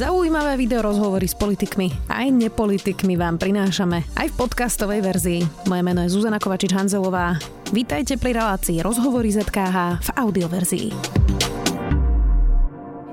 Zaujímavé 0.00 0.56
video 0.56 0.80
rozhovory 0.80 1.28
s 1.28 1.36
politikmi 1.36 1.92
aj 2.08 2.32
nepolitikmi 2.32 3.20
vám 3.20 3.36
prinášame 3.36 4.00
aj 4.16 4.32
v 4.32 4.38
podcastovej 4.40 5.04
verzii. 5.04 5.40
Moje 5.68 5.82
meno 5.84 6.00
je 6.00 6.08
Zuzana 6.08 6.40
Kovačič-Hanzelová. 6.40 7.36
Vítajte 7.68 8.16
pri 8.16 8.32
relácii 8.32 8.80
Rozhovory 8.80 9.28
ZKH 9.28 10.00
v 10.00 10.08
audioverzii. 10.16 10.88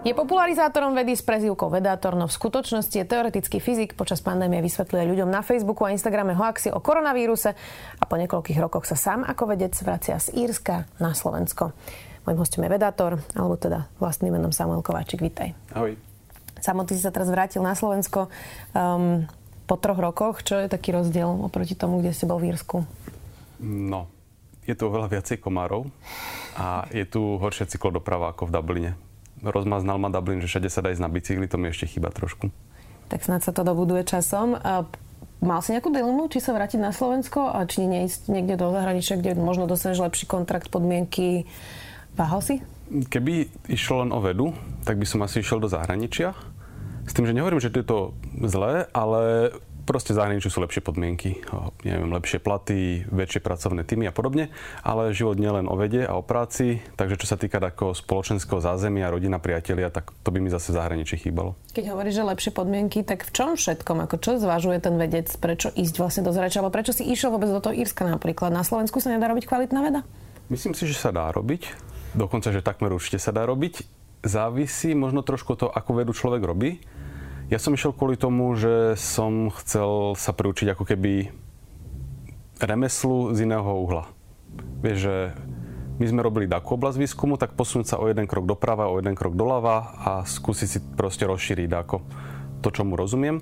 Je 0.07 0.15
popularizátorom 0.15 0.95
vedy 0.95 1.19
s 1.19 1.27
prezývkou 1.27 1.67
Vedátor, 1.67 2.15
no 2.15 2.31
v 2.31 2.37
skutočnosti 2.39 2.95
je 2.95 3.03
teoretický 3.03 3.59
fyzik. 3.59 3.99
Počas 3.99 4.23
pandémie 4.23 4.63
vysvetľuje 4.63 5.11
ľuďom 5.11 5.27
na 5.27 5.43
Facebooku 5.43 5.83
a 5.83 5.91
Instagrame 5.91 6.39
hoaxy 6.39 6.71
o 6.71 6.79
koronavíruse 6.79 7.51
a 7.99 8.03
po 8.07 8.15
niekoľkých 8.15 8.63
rokoch 8.63 8.87
sa 8.87 8.95
sám 8.95 9.27
ako 9.27 9.59
vedec 9.59 9.75
vracia 9.83 10.15
z 10.23 10.31
Írska 10.39 10.87
na 11.03 11.11
Slovensko. 11.11 11.75
Mojím 12.23 12.39
hostom 12.39 12.63
je 12.63 12.71
Vedátor, 12.71 13.19
alebo 13.35 13.59
teda 13.59 13.91
vlastným 13.99 14.39
menom 14.39 14.55
Samuel 14.55 14.79
Kováčik. 14.79 15.19
Vítaj. 15.19 15.51
Ahoj. 15.75 16.06
Samo, 16.61 16.83
ty 16.83 16.97
si 16.97 17.03
sa 17.03 17.13
teraz 17.13 17.29
vrátil 17.29 17.61
na 17.61 17.77
Slovensko 17.77 18.27
um, 18.73 19.25
po 19.65 19.75
troch 19.77 19.99
rokoch. 19.99 20.41
Čo 20.41 20.63
je 20.63 20.67
taký 20.71 20.93
rozdiel 20.95 21.27
oproti 21.27 21.77
tomu, 21.77 22.01
kde 22.01 22.13
ste 22.13 22.29
bol 22.29 22.41
v 22.41 22.53
Írsku? 22.53 22.85
No, 23.63 24.07
je 24.69 24.73
tu 24.77 24.89
oveľa 24.89 25.17
viacej 25.17 25.41
komárov 25.41 25.89
a 26.57 26.85
je 26.93 27.05
tu 27.05 27.41
horšia 27.41 27.65
cyklodoprava 27.69 28.33
ako 28.33 28.49
v 28.49 28.53
Dubline 28.53 28.91
rozmaznal 29.43 30.01
ma 30.01 30.09
Dublin, 30.09 30.41
že 30.41 30.49
všade 30.49 30.69
sa 30.71 30.81
dá 30.81 30.89
ísť 30.89 31.03
na 31.03 31.11
bicykli, 31.11 31.45
to 31.45 31.61
mi 31.61 31.69
ešte 31.69 31.85
chýba 31.85 32.09
trošku. 32.09 32.49
Tak 33.07 33.23
snad 33.23 33.45
sa 33.45 33.53
to 33.53 33.61
dobuduje 33.61 34.03
časom. 34.03 34.57
Mal 35.37 35.59
si 35.61 35.69
nejakú 35.77 35.93
dilemu, 35.93 36.25
či 36.33 36.41
sa 36.41 36.57
vrátiť 36.57 36.81
na 36.81 36.89
Slovensko 36.89 37.53
a 37.53 37.61
či 37.69 37.85
neísť 37.85 38.33
niekde 38.33 38.57
do 38.57 38.73
zahraničia, 38.73 39.21
kde 39.21 39.37
možno 39.37 39.69
dostaneš 39.69 40.01
lepší 40.01 40.25
kontrakt, 40.25 40.73
podmienky? 40.73 41.45
Váhal 42.17 42.41
si? 42.41 42.55
Keby 42.87 43.51
išlo 43.67 44.07
len 44.07 44.15
o 44.15 44.23
vedu, 44.23 44.55
tak 44.87 44.95
by 44.95 45.03
som 45.03 45.19
asi 45.23 45.43
išiel 45.43 45.59
do 45.59 45.67
zahraničia. 45.67 46.31
S 47.07 47.15
tým, 47.15 47.27
že 47.27 47.35
nehovorím, 47.35 47.59
že 47.59 47.71
to 47.71 47.79
je 47.83 47.87
to 47.87 47.99
zlé, 48.47 48.87
ale 48.91 49.51
proste 49.87 50.11
zahraničí 50.11 50.51
sú 50.51 50.59
lepšie 50.59 50.83
podmienky, 50.83 51.39
neviem, 51.87 52.11
lepšie 52.11 52.43
platy, 52.43 53.07
väčšie 53.07 53.39
pracovné 53.39 53.87
týmy 53.87 54.11
a 54.11 54.13
podobne, 54.15 54.51
ale 54.83 55.15
život 55.15 55.39
nie 55.39 55.47
len 55.47 55.71
o 55.71 55.79
vede 55.79 56.03
a 56.03 56.19
o 56.19 56.23
práci, 56.23 56.83
takže 56.99 57.15
čo 57.15 57.31
sa 57.31 57.39
týka 57.39 57.63
takého 57.63 57.95
spoločenského 57.95 58.59
zázemia, 58.59 59.07
rodina, 59.07 59.39
priatelia, 59.39 59.87
tak 59.87 60.11
to 60.27 60.35
by 60.35 60.43
mi 60.43 60.51
zase 60.51 60.75
v 60.75 60.83
zahraničí 60.83 61.15
chýbalo. 61.15 61.55
Keď 61.71 61.95
hovoríš, 61.95 62.19
že 62.19 62.23
lepšie 62.27 62.51
podmienky, 62.51 63.07
tak 63.07 63.23
v 63.23 63.31
čom 63.31 63.55
všetkom? 63.55 64.03
Ako 64.03 64.19
čo 64.19 64.35
zvažuje 64.35 64.83
ten 64.83 64.99
vedec? 64.99 65.31
Prečo 65.39 65.71
ísť 65.71 65.95
vlastne 66.03 66.27
do 66.27 66.35
zahraničia? 66.35 66.59
Alebo 66.59 66.75
prečo 66.75 66.91
si 66.91 67.07
išiel 67.07 67.31
vôbec 67.31 67.47
do 67.47 67.63
toho 67.63 67.71
Írska 67.71 68.03
napríklad? 68.03 68.51
Na 68.51 68.67
Slovensku 68.67 68.99
sa 68.99 69.07
nedá 69.07 69.31
robiť 69.31 69.47
kvalitná 69.47 69.79
veda? 69.79 70.03
Myslím 70.51 70.75
si, 70.75 70.83
že 70.83 70.99
sa 70.99 71.15
dá 71.15 71.31
robiť. 71.31 71.95
Dokonca, 72.17 72.49
že 72.49 72.65
takmer 72.65 72.89
určite 72.89 73.21
sa 73.21 73.29
dá 73.29 73.45
robiť. 73.45 73.85
Závisí 74.25 74.97
možno 74.97 75.21
trošku 75.21 75.53
to, 75.53 75.69
ako 75.69 76.01
vedu 76.01 76.11
človek 76.17 76.41
robí 76.41 76.81
ja 77.47 77.63
som 77.63 77.71
išiel 77.71 77.95
kvôli 77.95 78.19
tomu, 78.19 78.51
že 78.59 78.99
som 78.99 79.47
chcel 79.63 80.19
sa 80.19 80.35
priučiť 80.35 80.75
ako 80.75 80.83
keby 80.83 81.31
remeslu 82.59 83.31
z 83.31 83.47
iného 83.47 83.63
uhla. 83.63 84.11
Vieš, 84.83 84.97
že 84.99 85.15
my 85.95 86.05
sme 86.11 86.21
robili 86.27 86.51
takú 86.51 86.75
oblasť 86.75 86.99
výskumu, 86.99 87.39
tak 87.39 87.55
posunúť 87.55 87.95
sa 87.95 87.99
o 88.03 88.11
jeden 88.11 88.27
krok 88.27 88.43
doprava, 88.43 88.91
o 88.91 88.99
jeden 88.99 89.15
krok 89.15 89.39
doľava 89.39 89.95
a 89.95 90.11
skúsiť 90.27 90.67
si 90.67 90.79
proste 90.99 91.23
rozšíriť 91.23 91.71
ako 91.71 92.03
to, 92.59 92.67
čo 92.67 92.83
mu 92.83 92.99
rozumiem. 92.99 93.39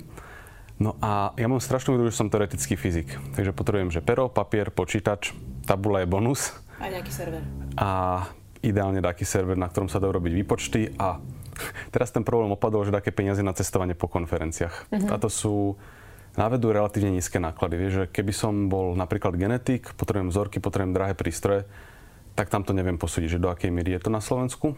No 0.77 0.93
a 1.01 1.33
ja 1.33 1.49
mám 1.49 1.57
strašnú 1.57 1.97
výhodu, 1.97 2.13
že 2.13 2.19
som 2.21 2.29
teoretický 2.29 2.77
fyzik. 2.77 3.09
Takže 3.33 3.57
potrebujem, 3.57 3.89
že 3.89 4.05
pero, 4.05 4.29
papier, 4.29 4.69
počítač, 4.69 5.33
tabula 5.65 6.05
je 6.05 6.07
bonus. 6.13 6.53
A 6.77 6.93
nejaký 6.93 7.09
server. 7.09 7.41
A 7.73 8.21
ideálne 8.66 8.99
taký 8.99 9.23
server, 9.23 9.55
na 9.55 9.69
ktorom 9.69 9.88
sa 9.88 10.02
dajú 10.02 10.17
robiť 10.17 10.33
výpočty 10.33 10.81
a 10.97 11.21
Teraz 11.94 12.11
ten 12.11 12.23
problém 12.23 12.52
opadol, 12.52 12.88
že 12.88 12.95
také 12.95 13.11
peniaze 13.16 13.41
na 13.41 13.55
cestovanie 13.55 13.95
po 13.95 14.11
konferenciách. 14.11 14.91
Uh-huh. 14.91 15.09
A 15.11 15.16
to 15.19 15.30
sú 15.31 15.80
na 16.35 16.52
vedu 16.52 16.75
relatívne 16.75 17.16
nízke 17.16 17.39
náklady. 17.39 17.75
Vieš, 17.80 17.93
že 17.95 18.05
keby 18.11 18.33
som 18.36 18.67
bol 18.67 18.91
napríklad 18.99 19.39
genetik, 19.39 19.95
potrebujem 19.95 20.31
vzorky, 20.31 20.59
potrebujem 20.59 20.92
drahé 20.92 21.14
prístroje, 21.15 21.64
tak 22.36 22.52
tam 22.52 22.67
to 22.67 22.76
neviem 22.76 22.99
posúdiť, 22.99 23.39
že 23.39 23.43
do 23.43 23.48
akej 23.48 23.71
miery 23.71 23.95
je 23.95 24.03
to 24.03 24.11
na 24.11 24.20
Slovensku. 24.20 24.76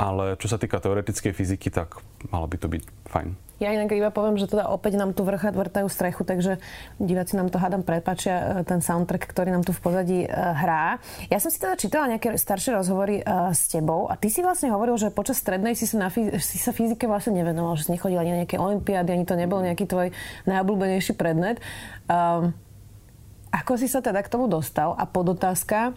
Ale 0.00 0.40
čo 0.40 0.48
sa 0.48 0.56
týka 0.56 0.80
teoretickej 0.80 1.36
fyziky, 1.36 1.68
tak 1.68 2.00
malo 2.32 2.48
by 2.48 2.56
to 2.56 2.72
byť 2.72 2.82
fajn. 3.04 3.36
Ja 3.60 3.76
inak 3.76 3.92
iba 3.92 4.08
poviem, 4.08 4.40
že 4.40 4.48
teda 4.48 4.72
opäť 4.72 4.96
nám 4.96 5.12
tu 5.12 5.20
vrcha 5.20 5.52
vrtajú 5.52 5.84
strechu, 5.92 6.24
takže 6.24 6.56
diváci 6.96 7.36
nám 7.36 7.52
to 7.52 7.60
hádam 7.60 7.84
prepačia, 7.84 8.64
e, 8.64 8.64
ten 8.64 8.80
soundtrack, 8.80 9.28
ktorý 9.28 9.52
nám 9.52 9.68
tu 9.68 9.76
v 9.76 9.84
pozadí 9.84 10.24
uh, 10.24 10.56
hrá. 10.56 10.96
Ja 11.28 11.36
som 11.44 11.52
si 11.52 11.60
teda 11.60 11.76
čítala 11.76 12.08
nejaké 12.08 12.32
staršie 12.40 12.72
rozhovory 12.80 13.20
uh, 13.20 13.52
s 13.52 13.68
tebou 13.68 14.08
a 14.08 14.16
ty 14.16 14.32
si 14.32 14.40
vlastne 14.40 14.72
hovoril, 14.72 14.96
že 14.96 15.12
počas 15.12 15.36
strednej 15.36 15.76
si 15.76 15.84
sa, 15.84 16.08
na, 16.08 16.08
si 16.40 16.56
sa 16.56 16.72
fyzike 16.72 17.04
vlastne 17.04 17.36
nevenoval, 17.36 17.76
že 17.76 17.92
si 17.92 17.92
nechodil 17.92 18.16
ani 18.16 18.32
na 18.32 18.38
nejaké 18.48 18.56
olimpiády, 18.56 19.12
ani 19.12 19.28
to 19.28 19.36
nebol 19.36 19.60
nejaký 19.60 19.84
tvoj 19.84 20.08
najobľúbenejší 20.48 21.12
predmet. 21.20 21.60
Um, 22.08 22.56
ako 23.52 23.76
si 23.76 23.92
sa 23.92 24.00
teda 24.00 24.24
k 24.24 24.32
tomu 24.32 24.48
dostal? 24.48 24.96
A 24.96 25.04
podotázka, 25.04 25.92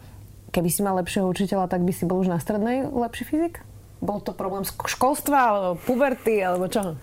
keby 0.51 0.67
si 0.67 0.83
mal 0.83 0.99
lepšieho 0.99 1.31
učiteľa, 1.31 1.71
tak 1.71 1.87
by 1.87 1.95
si 1.95 2.03
bol 2.03 2.19
už 2.19 2.27
na 2.27 2.43
strednej 2.43 2.91
lepší 2.91 3.23
fyzik? 3.23 3.63
Bol 4.03 4.19
to 4.19 4.35
problém 4.35 4.67
školstva, 4.67 5.37
alebo 5.39 5.79
puberty, 5.79 6.43
alebo 6.43 6.67
čo? 6.67 6.99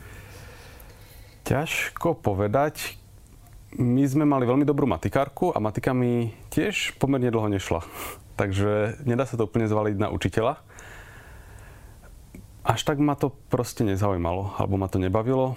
Ťažko 1.49 2.21
povedať. 2.21 3.01
My 3.81 4.05
sme 4.05 4.29
mali 4.29 4.45
veľmi 4.45 4.69
dobrú 4.69 4.85
matikárku 4.85 5.57
a 5.57 5.63
matika 5.63 5.97
mi 5.97 6.37
tiež 6.53 7.01
pomerne 7.01 7.33
dlho 7.33 7.49
nešla. 7.49 7.81
Takže 8.41 9.01
nedá 9.09 9.25
sa 9.25 9.41
to 9.41 9.49
úplne 9.49 9.65
zvaliť 9.65 9.97
na 9.97 10.13
učiteľa. 10.13 10.61
Až 12.61 12.81
tak 12.85 13.01
ma 13.01 13.17
to 13.17 13.33
proste 13.49 13.89
nezaujímalo, 13.89 14.53
alebo 14.61 14.77
ma 14.77 14.85
to 14.85 15.01
nebavilo. 15.01 15.57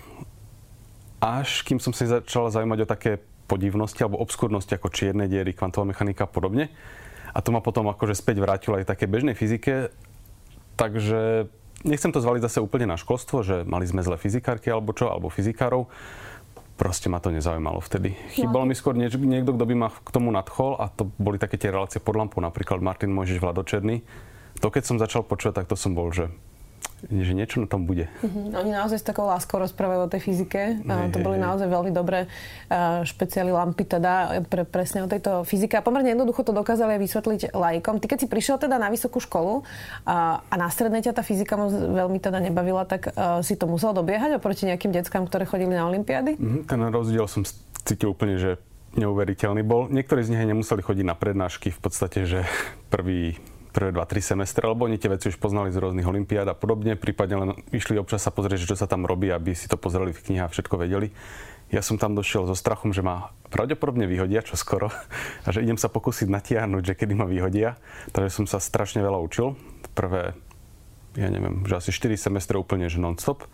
Až 1.19 1.67
kým 1.67 1.83
som 1.83 1.91
sa 1.91 2.23
začal 2.23 2.47
zaujímať 2.47 2.87
o 2.87 2.87
také 2.87 3.19
podivnosti 3.51 3.99
alebo 3.99 4.23
obskurnosti 4.23 4.71
ako 4.71 4.87
čierne 4.87 5.27
diery, 5.27 5.51
kvantová 5.51 5.83
mechanika 5.91 6.23
a 6.23 6.31
podobne. 6.31 6.71
A 7.35 7.43
to 7.43 7.51
ma 7.51 7.59
potom 7.59 7.91
akože 7.91 8.15
späť 8.15 8.39
vrátilo 8.39 8.79
aj 8.79 8.87
také 8.87 9.09
bežnej 9.09 9.35
fyzike. 9.35 9.91
Takže 10.73 11.51
nechcem 11.85 12.11
to 12.11 12.23
zvaliť 12.23 12.41
zase 12.43 12.59
úplne 12.63 12.89
na 12.89 12.97
školstvo, 12.97 13.43
že 13.45 13.55
mali 13.67 13.85
sme 13.85 14.01
zlé 14.01 14.17
fyzikárky 14.17 14.71
alebo 14.71 14.95
čo, 14.95 15.11
alebo 15.11 15.29
fyzikárov. 15.29 15.91
Proste 16.73 17.05
ma 17.05 17.21
to 17.21 17.29
nezaujímalo 17.29 17.77
vtedy. 17.85 18.17
Chýbal 18.33 18.65
mi 18.65 18.73
skôr 18.73 18.97
niekto, 18.97 19.53
kto 19.53 19.65
by 19.69 19.75
ma 19.77 19.93
k 19.93 20.09
tomu 20.09 20.33
nadchol 20.33 20.81
a 20.81 20.89
to 20.89 21.05
boli 21.21 21.37
také 21.37 21.61
tie 21.61 21.69
relácie 21.69 22.01
pod 22.01 22.17
lampou, 22.17 22.41
napríklad 22.41 22.81
Martin 22.81 23.13
Mojžiš 23.13 23.37
Vladočerný. 23.37 24.01
To 24.57 24.73
keď 24.73 24.83
som 24.85 24.97
začal 24.97 25.21
počúvať, 25.21 25.61
tak 25.61 25.69
to 25.69 25.77
som 25.77 25.93
bol, 25.93 26.09
že 26.09 26.33
že 27.09 27.33
niečo 27.35 27.59
na 27.59 27.67
tom 27.67 27.83
bude. 27.83 28.07
Uh-huh. 28.23 28.53
Oni 28.55 28.71
naozaj 28.71 29.01
s 29.01 29.05
takou 29.05 29.27
láskou 29.27 29.59
rozprávajú 29.59 30.07
o 30.07 30.09
tej 30.11 30.21
fyzike. 30.23 30.79
Nie, 30.83 31.11
to 31.11 31.19
boli 31.19 31.35
naozaj 31.35 31.67
veľmi 31.67 31.91
dobré 31.91 32.31
špeciály 33.03 33.51
lampy 33.51 33.83
teda 33.83 34.43
pre, 34.47 34.63
presne 34.63 35.03
o 35.03 35.07
tejto 35.11 35.43
fyzike. 35.43 35.75
A 35.77 35.83
pomerne 35.83 36.15
jednoducho 36.15 36.47
to 36.47 36.55
dokázali 36.55 36.95
aj 36.95 37.01
vysvetliť 37.03 37.41
lajkom. 37.51 37.99
Ty 37.99 38.05
keď 38.11 38.19
si 38.23 38.27
prišiel 38.31 38.57
teda 38.61 38.79
na 38.79 38.87
vysokú 38.87 39.19
školu 39.19 39.67
a, 40.07 40.39
a 40.47 40.55
na 40.55 40.67
strednej 40.71 41.03
ťa 41.03 41.19
tá 41.19 41.23
fyzika 41.25 41.59
moc 41.59 41.75
veľmi 41.75 42.19
teda 42.23 42.39
nebavila, 42.39 42.87
tak 42.87 43.11
uh, 43.11 43.43
si 43.43 43.59
to 43.59 43.67
musel 43.67 43.91
dobiehať 43.91 44.39
oproti 44.39 44.65
nejakým 44.69 44.95
deckám, 44.95 45.27
ktoré 45.27 45.43
chodili 45.43 45.75
na 45.75 45.85
olympiády? 45.87 46.39
Uh-huh. 46.39 46.63
Ten 46.63 46.79
rozdiel 46.87 47.27
som 47.27 47.43
cítil 47.83 48.15
úplne, 48.15 48.39
že 48.39 48.61
neuveriteľný 48.93 49.65
bol. 49.65 49.89
Niektorí 49.89 50.21
z 50.21 50.37
nich 50.37 50.45
nemuseli 50.45 50.85
chodiť 50.85 51.05
na 51.05 51.17
prednášky 51.17 51.73
v 51.73 51.79
podstate, 51.81 52.29
že 52.29 52.45
prvý 52.93 53.41
prvé 53.73 53.89
2-3 53.89 54.37
semestre, 54.37 54.63
lebo 54.69 54.85
oni 54.85 55.01
tie 55.01 55.09
veci 55.09 55.33
už 55.33 55.41
poznali 55.41 55.73
z 55.73 55.81
rôznych 55.81 56.05
olimpiád 56.05 56.45
a 56.45 56.55
podobne, 56.55 56.93
prípadne 56.93 57.35
len 57.41 57.49
išli 57.73 57.97
občas 57.97 58.21
sa 58.21 58.29
pozrieť, 58.29 58.69
čo 58.69 58.77
sa 58.77 58.85
tam 58.85 59.09
robí, 59.09 59.33
aby 59.33 59.57
si 59.57 59.65
to 59.65 59.75
pozreli 59.81 60.13
v 60.13 60.21
knihách 60.21 60.47
a 60.47 60.53
všetko 60.53 60.75
vedeli. 60.77 61.09
Ja 61.73 61.81
som 61.81 61.97
tam 61.97 62.13
došiel 62.13 62.45
so 62.45 62.53
strachom, 62.53 62.93
že 62.93 63.01
ma 63.01 63.33
pravdepodobne 63.49 64.05
vyhodia, 64.05 64.45
čo 64.45 64.53
skoro, 64.53 64.93
a 65.45 65.47
že 65.49 65.65
idem 65.65 65.81
sa 65.81 65.89
pokúsiť 65.89 66.29
natiahnuť, 66.29 66.83
že 66.85 66.93
kedy 66.93 67.17
ma 67.17 67.25
vyhodia. 67.25 67.81
Takže 68.13 68.29
som 68.29 68.45
sa 68.45 68.61
strašne 68.61 69.01
veľa 69.01 69.17
učil. 69.17 69.57
Prvé, 69.97 70.37
ja 71.17 71.27
neviem, 71.33 71.65
že 71.65 71.81
asi 71.81 71.89
4 71.89 72.13
semestre 72.13 72.61
úplne, 72.61 72.85
že 72.93 73.01
non-stop. 73.01 73.49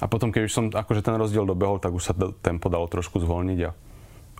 A 0.00 0.08
potom, 0.08 0.32
keď 0.32 0.42
už 0.48 0.52
som 0.52 0.64
akože 0.72 1.04
ten 1.04 1.20
rozdiel 1.20 1.44
dobehol, 1.44 1.76
tak 1.76 1.92
už 1.92 2.00
sa 2.00 2.16
tempo 2.40 2.72
dalo 2.72 2.88
trošku 2.88 3.20
zvolniť 3.20 3.60
a 3.68 3.70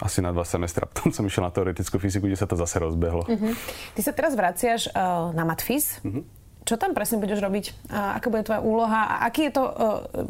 asi 0.00 0.24
na 0.24 0.32
dva 0.32 0.48
semestra. 0.48 0.88
Potom 0.88 1.12
som 1.12 1.22
išiel 1.28 1.44
na 1.44 1.52
teoretickú 1.52 2.00
fyziku, 2.00 2.26
kde 2.26 2.40
sa 2.40 2.48
to 2.48 2.56
zase 2.56 2.80
rozbehlo. 2.80 3.28
Uh-huh. 3.28 3.52
Ty 3.94 4.00
sa 4.00 4.12
teraz 4.16 4.32
vraciaš 4.32 4.88
uh, 4.90 5.30
na 5.36 5.44
matfis. 5.44 6.00
Uh-huh. 6.00 6.24
Čo 6.64 6.80
tam 6.80 6.96
presne 6.96 7.20
budeš 7.20 7.40
robiť? 7.40 7.92
A 7.92 8.16
aká 8.16 8.32
bude 8.32 8.44
tvoja 8.44 8.64
úloha? 8.64 9.06
A 9.06 9.14
aký 9.28 9.48
je 9.48 9.52
to, 9.52 9.64
uh, 9.64 9.72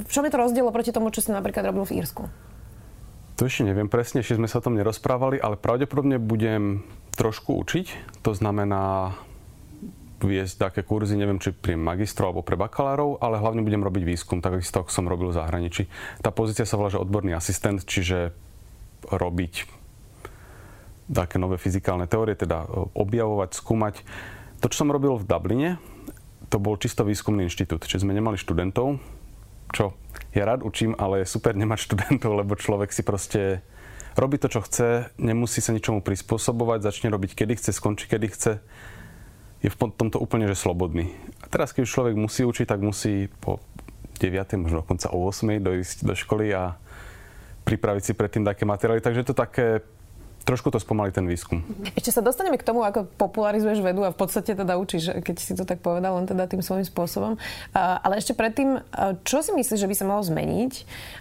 v 0.02 0.10
čom 0.10 0.26
je 0.26 0.32
to 0.34 0.38
rozdiel 0.42 0.66
proti 0.74 0.90
tomu, 0.90 1.14
čo 1.14 1.22
si 1.22 1.30
napríklad 1.30 1.70
robil 1.70 1.86
v 1.86 2.02
Írsku? 2.02 2.22
To 3.38 3.48
ešte 3.48 3.64
neviem 3.64 3.88
presne, 3.88 4.20
ešte 4.20 4.36
sme 4.36 4.50
sa 4.50 4.60
o 4.60 4.64
tom 4.66 4.76
nerozprávali, 4.76 5.40
ale 5.40 5.56
pravdepodobne 5.56 6.20
budem 6.20 6.84
trošku 7.16 7.56
učiť. 7.56 8.20
To 8.20 8.36
znamená 8.36 9.16
viesť 10.20 10.68
také 10.68 10.80
kurzy, 10.84 11.16
neviem, 11.16 11.40
či 11.40 11.56
pri 11.56 11.80
magistro 11.80 12.28
alebo 12.28 12.44
pre 12.44 12.60
bakalárov, 12.60 13.24
ale 13.24 13.40
hlavne 13.40 13.64
budem 13.64 13.80
robiť 13.80 14.04
výskum, 14.04 14.44
tak 14.44 14.60
ako 14.60 14.92
som 14.92 15.08
robil 15.08 15.32
v 15.32 15.40
zahraničí. 15.40 15.88
Tá 16.20 16.28
pozícia 16.28 16.68
sa 16.68 16.76
volá, 16.76 16.92
že 16.92 17.00
odborný 17.00 17.32
asistent, 17.32 17.80
čiže 17.88 18.36
robiť 19.08 19.80
také 21.10 21.42
nové 21.42 21.58
fyzikálne 21.58 22.06
teórie, 22.06 22.38
teda 22.38 22.64
objavovať, 22.94 23.50
skúmať. 23.58 23.94
To, 24.62 24.70
čo 24.70 24.86
som 24.86 24.94
robil 24.94 25.18
v 25.18 25.26
Dubline, 25.26 25.70
to 26.50 26.62
bol 26.62 26.78
čisto 26.78 27.02
výskumný 27.02 27.46
inštitút, 27.46 27.86
čiže 27.86 28.06
sme 28.06 28.14
nemali 28.14 28.38
študentov, 28.38 29.02
čo 29.70 29.94
ja 30.34 30.46
rád 30.46 30.62
učím, 30.62 30.94
ale 30.98 31.22
je 31.22 31.30
super 31.30 31.54
nemať 31.54 31.78
študentov, 31.86 32.30
lebo 32.34 32.58
človek 32.58 32.90
si 32.94 33.02
proste 33.02 33.62
robí 34.18 34.38
to, 34.38 34.50
čo 34.50 34.62
chce, 34.62 35.14
nemusí 35.18 35.62
sa 35.62 35.74
ničomu 35.74 36.02
prispôsobovať, 36.02 36.82
začne 36.82 37.08
robiť 37.14 37.38
kedy 37.38 37.54
chce, 37.58 37.70
skončí 37.74 38.10
kedy 38.10 38.26
chce. 38.30 38.52
Je 39.60 39.68
v 39.68 39.76
tomto 39.76 40.16
úplne 40.16 40.48
že 40.48 40.56
slobodný. 40.56 41.12
A 41.44 41.46
teraz, 41.52 41.76
keď 41.76 41.84
už 41.84 41.92
človek 41.92 42.14
musí 42.16 42.48
učiť, 42.48 42.66
tak 42.66 42.80
musí 42.80 43.28
po 43.44 43.60
9. 44.16 44.56
možno 44.56 44.80
dokonca 44.84 45.12
o 45.12 45.28
8. 45.28 45.60
dojsť 45.60 45.96
do 46.08 46.14
školy 46.16 46.52
a 46.56 46.80
pripraviť 47.70 48.02
si 48.02 48.12
predtým 48.18 48.42
také 48.42 48.66
materiály. 48.66 48.98
Takže 48.98 49.22
to 49.22 49.34
také 49.34 49.86
trošku 50.44 50.72
to 50.72 50.80
spomalí 50.80 51.12
ten 51.12 51.28
výskum. 51.28 51.62
Ešte 51.94 52.10
sa 52.10 52.24
dostaneme 52.24 52.56
k 52.56 52.66
tomu, 52.66 52.82
ako 52.82 53.06
popularizuješ 53.14 53.84
vedu 53.84 54.02
a 54.02 54.10
v 54.10 54.18
podstate 54.18 54.56
teda 54.56 54.80
učíš, 54.80 55.22
keď 55.22 55.36
si 55.38 55.52
to 55.54 55.62
tak 55.68 55.84
povedal, 55.84 56.16
len 56.16 56.26
teda 56.26 56.48
tým 56.48 56.64
svojím 56.64 56.88
spôsobom. 56.88 57.36
Ale 57.76 58.18
ešte 58.18 58.34
predtým, 58.34 58.80
čo 59.22 59.44
si 59.44 59.52
myslíš, 59.54 59.78
že 59.78 59.90
by 59.90 59.94
sa 59.94 60.08
malo 60.08 60.22
zmeniť, 60.24 60.72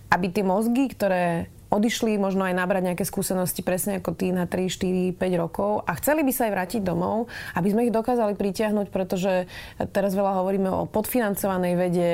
aby 0.09 0.25
tie 0.31 0.41
mozgy, 0.41 0.89
ktoré 0.89 1.51
odišli 1.69 2.17
možno 2.17 2.49
aj 2.49 2.57
nabrať 2.57 2.81
nejaké 2.89 3.05
skúsenosti 3.05 3.61
presne 3.61 4.01
ako 4.01 4.17
ty 4.17 4.33
na 4.33 4.49
3, 4.49 4.73
4, 4.73 5.21
5 5.21 5.21
rokov 5.37 5.85
a 5.85 5.93
chceli 6.01 6.25
by 6.25 6.33
sa 6.33 6.49
aj 6.49 6.53
vrátiť 6.57 6.81
domov, 6.81 7.29
aby 7.53 7.67
sme 7.69 7.85
ich 7.85 7.93
dokázali 7.93 8.33
pritiahnuť, 8.33 8.89
pretože 8.89 9.45
teraz 9.93 10.17
veľa 10.17 10.41
hovoríme 10.41 10.65
o 10.65 10.89
podfinancovanej 10.89 11.73
vede, 11.77 12.11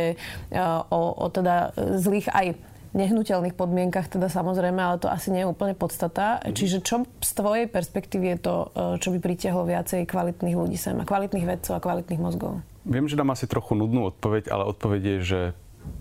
o, 0.91 1.01
o 1.15 1.25
teda 1.31 1.71
zlých 2.03 2.27
aj 2.35 2.74
nehnuteľných 2.95 3.53
podmienkach, 3.59 4.07
teda 4.07 4.31
samozrejme, 4.31 4.79
ale 4.79 4.97
to 5.03 5.11
asi 5.11 5.29
nie 5.29 5.43
je 5.43 5.51
úplne 5.51 5.75
podstata. 5.75 6.39
Mm-hmm. 6.39 6.55
Čiže 6.55 6.77
čo 6.79 7.03
z 7.19 7.31
tvojej 7.35 7.67
perspektívy 7.67 8.25
je 8.33 8.37
to, 8.39 8.55
e, 8.71 8.97
čo 9.03 9.11
by 9.11 9.19
pritiahlo 9.19 9.67
viacej 9.67 10.07
kvalitných 10.07 10.55
ľudí 10.55 10.79
sem 10.79 10.95
a 10.95 11.03
kvalitných 11.03 11.43
vedcov 11.43 11.75
a 11.75 11.83
kvalitných 11.83 12.21
mozgov? 12.23 12.63
Viem, 12.87 13.11
že 13.11 13.19
dám 13.19 13.35
asi 13.35 13.51
trochu 13.51 13.75
nudnú 13.75 14.07
odpoveď, 14.15 14.47
ale 14.47 14.63
odpoveď 14.71 15.01
je, 15.03 15.17
že 15.21 15.39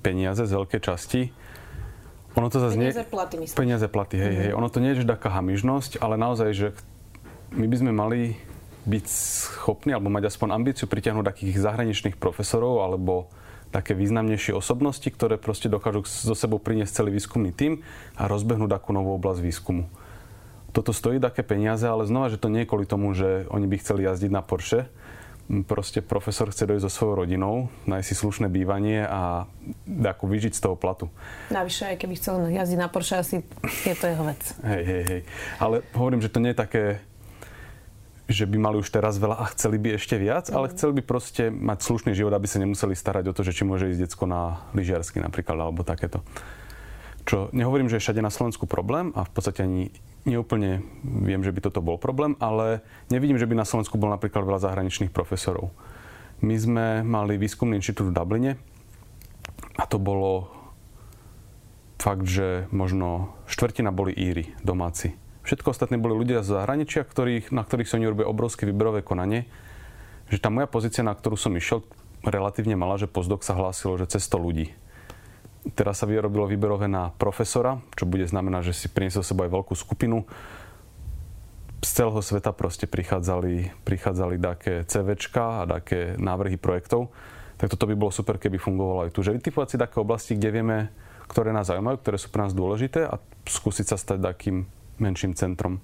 peniaze 0.06 0.46
z 0.46 0.54
veľkej 0.54 0.80
časti. 0.80 1.34
Ono 2.38 2.46
to 2.50 2.62
zase 2.62 2.78
peniaze 2.78 3.02
nie... 3.02 3.10
platy, 3.10 3.34
myslím. 3.42 3.56
Peniaze 3.58 3.86
platy, 3.90 4.16
hej, 4.16 4.24
mm-hmm. 4.30 4.44
hej. 4.48 4.50
Ono 4.54 4.68
to 4.70 4.78
nie 4.78 4.90
je 4.94 5.02
že 5.02 5.10
taká 5.10 5.34
hamižnosť, 5.34 5.98
ale 5.98 6.14
naozaj, 6.14 6.48
že 6.54 6.68
my 7.54 7.66
by 7.66 7.76
sme 7.78 7.92
mali 7.94 8.20
byť 8.84 9.04
schopní 9.08 9.96
alebo 9.96 10.12
mať 10.12 10.28
aspoň 10.28 10.48
ambíciu 10.52 10.84
pritiahnuť 10.84 11.24
takých 11.24 11.56
zahraničných 11.56 12.16
profesorov 12.20 12.84
alebo 12.84 13.32
také 13.74 13.98
významnejšie 13.98 14.54
osobnosti, 14.54 15.10
ktoré 15.10 15.34
proste 15.34 15.66
dokážu 15.66 16.06
so 16.06 16.38
sebou 16.38 16.62
priniesť 16.62 17.02
celý 17.02 17.18
výskumný 17.18 17.50
tím 17.50 17.82
a 18.14 18.30
rozbehnúť 18.30 18.70
takú 18.70 18.94
novú 18.94 19.18
oblasť 19.18 19.42
výskumu. 19.42 19.90
Toto 20.70 20.94
stojí 20.94 21.18
také 21.18 21.42
peniaze, 21.42 21.82
ale 21.82 22.06
znova, 22.06 22.30
že 22.30 22.38
to 22.38 22.46
nie 22.46 22.62
je 22.62 22.70
kvôli 22.70 22.86
tomu, 22.86 23.10
že 23.10 23.50
oni 23.50 23.66
by 23.66 23.82
chceli 23.82 24.06
jazdiť 24.06 24.30
na 24.30 24.46
Porsche. 24.46 24.86
Proste 25.68 26.00
profesor 26.00 26.48
chce 26.48 26.64
dojsť 26.64 26.84
so 26.86 26.90
svojou 26.90 27.26
rodinou, 27.26 27.68
nájsť 27.84 28.06
si 28.06 28.14
slušné 28.16 28.46
bývanie 28.48 29.04
a 29.04 29.44
ako 29.86 30.24
vyžiť 30.24 30.56
z 30.56 30.60
toho 30.64 30.74
platu. 30.78 31.12
Navyše, 31.52 31.94
aj 31.94 31.96
keby 32.00 32.14
chcel 32.16 32.48
jazdiť 32.48 32.78
na 32.80 32.88
Porsche, 32.88 33.20
asi 33.20 33.36
je 33.84 33.94
to 33.94 34.08
jeho 34.08 34.24
vec. 34.24 34.40
Hej, 34.64 34.82
hej, 34.82 35.02
hej. 35.04 35.20
Ale 35.60 35.84
hovorím, 35.92 36.24
že 36.24 36.32
to 36.32 36.40
nie 36.40 36.56
je 36.56 36.58
také 36.58 36.82
že 38.24 38.48
by 38.48 38.56
mali 38.56 38.76
už 38.80 38.88
teraz 38.88 39.20
veľa 39.20 39.36
a 39.36 39.44
chceli 39.52 39.76
by 39.76 40.00
ešte 40.00 40.16
viac, 40.16 40.48
ale 40.48 40.72
chceli 40.72 40.96
by 41.00 41.02
proste 41.04 41.52
mať 41.52 41.78
slušný 41.84 42.12
život, 42.16 42.32
aby 42.32 42.48
sa 42.48 42.56
nemuseli 42.56 42.96
starať 42.96 43.28
o 43.28 43.36
to, 43.36 43.44
že 43.44 43.52
či 43.52 43.68
môže 43.68 43.92
ísť 43.92 44.08
decko 44.08 44.24
na 44.24 44.64
lyžiarsky 44.72 45.20
napríklad, 45.20 45.60
alebo 45.60 45.84
takéto. 45.84 46.24
Čo 47.28 47.52
nehovorím, 47.52 47.92
že 47.92 48.00
je 48.00 48.04
všade 48.04 48.24
na 48.24 48.32
Slovensku 48.32 48.64
problém 48.64 49.12
a 49.12 49.28
v 49.28 49.32
podstate 49.32 49.64
ani 49.64 49.92
neúplne 50.24 50.80
viem, 51.04 51.44
že 51.44 51.52
by 51.52 51.68
toto 51.68 51.84
bol 51.84 52.00
problém, 52.00 52.32
ale 52.40 52.80
nevidím, 53.12 53.36
že 53.36 53.48
by 53.48 53.60
na 53.60 53.68
Slovensku 53.68 54.00
bol 54.00 54.08
napríklad 54.08 54.44
veľa 54.44 54.60
zahraničných 54.60 55.12
profesorov. 55.12 55.68
My 56.40 56.56
sme 56.56 56.86
mali 57.04 57.36
výskumný 57.36 57.76
inštitút 57.76 58.08
v 58.08 58.16
Dubline 58.16 58.52
a 59.76 59.84
to 59.84 60.00
bolo 60.00 60.48
fakt, 62.00 62.28
že 62.28 62.68
možno 62.72 63.32
štvrtina 63.48 63.88
boli 63.88 64.12
Íry 64.12 64.52
domáci 64.60 65.16
Všetko 65.44 65.76
ostatní 65.76 66.00
boli 66.00 66.16
ľudia 66.16 66.40
z 66.40 66.56
zahraničia, 66.56 67.04
ktorých, 67.04 67.52
na 67.52 67.60
ktorých 67.68 67.88
sa 67.88 68.00
urobili 68.00 68.24
obrovské 68.24 68.64
výberové 68.64 69.04
konanie. 69.04 69.44
Že 70.32 70.40
tá 70.40 70.48
moja 70.48 70.64
pozícia, 70.64 71.04
na 71.04 71.12
ktorú 71.12 71.36
som 71.36 71.52
išiel, 71.52 71.84
relatívne 72.24 72.80
malá, 72.80 72.96
že 72.96 73.04
pozdok 73.04 73.44
sa 73.44 73.52
hlásilo, 73.52 74.00
že 74.00 74.08
cez 74.08 74.24
100 74.24 74.40
ľudí. 74.40 74.72
Teraz 75.76 76.00
sa 76.00 76.08
vyrobilo 76.08 76.48
výberové 76.48 76.88
na 76.88 77.12
profesora, 77.16 77.80
čo 77.96 78.08
bude 78.08 78.24
znamenať, 78.24 78.72
že 78.72 78.84
si 78.84 78.86
priniesol 78.88 79.24
sebou 79.24 79.44
aj 79.44 79.52
veľkú 79.52 79.74
skupinu. 79.76 80.24
Z 81.84 81.90
celého 82.00 82.20
sveta 82.24 82.56
proste 82.56 82.88
prichádzali, 82.88 83.84
prichádzali 83.84 84.36
také 84.40 84.88
CVčka 84.88 85.64
a 85.64 85.68
také 85.68 86.16
návrhy 86.16 86.56
projektov. 86.56 87.12
Tak 87.60 87.68
toto 87.68 87.84
by 87.84 87.92
bolo 87.96 88.12
super, 88.12 88.40
keby 88.40 88.56
fungovalo 88.56 89.08
aj 89.08 89.10
tu. 89.12 89.20
Že 89.20 89.36
vytipovať 89.40 89.68
si 89.68 89.76
také 89.76 90.00
oblasti, 90.00 90.36
kde 90.36 90.48
vieme, 90.48 90.76
ktoré 91.28 91.52
nás 91.52 91.68
zaujímajú, 91.68 92.00
ktoré 92.00 92.16
sú 92.16 92.32
pre 92.32 92.44
nás 92.44 92.56
dôležité 92.56 93.08
a 93.08 93.20
skúsiť 93.44 93.92
sa 93.92 93.96
stať 94.00 94.20
takým 94.24 94.64
menším 94.98 95.34
centrom. 95.34 95.80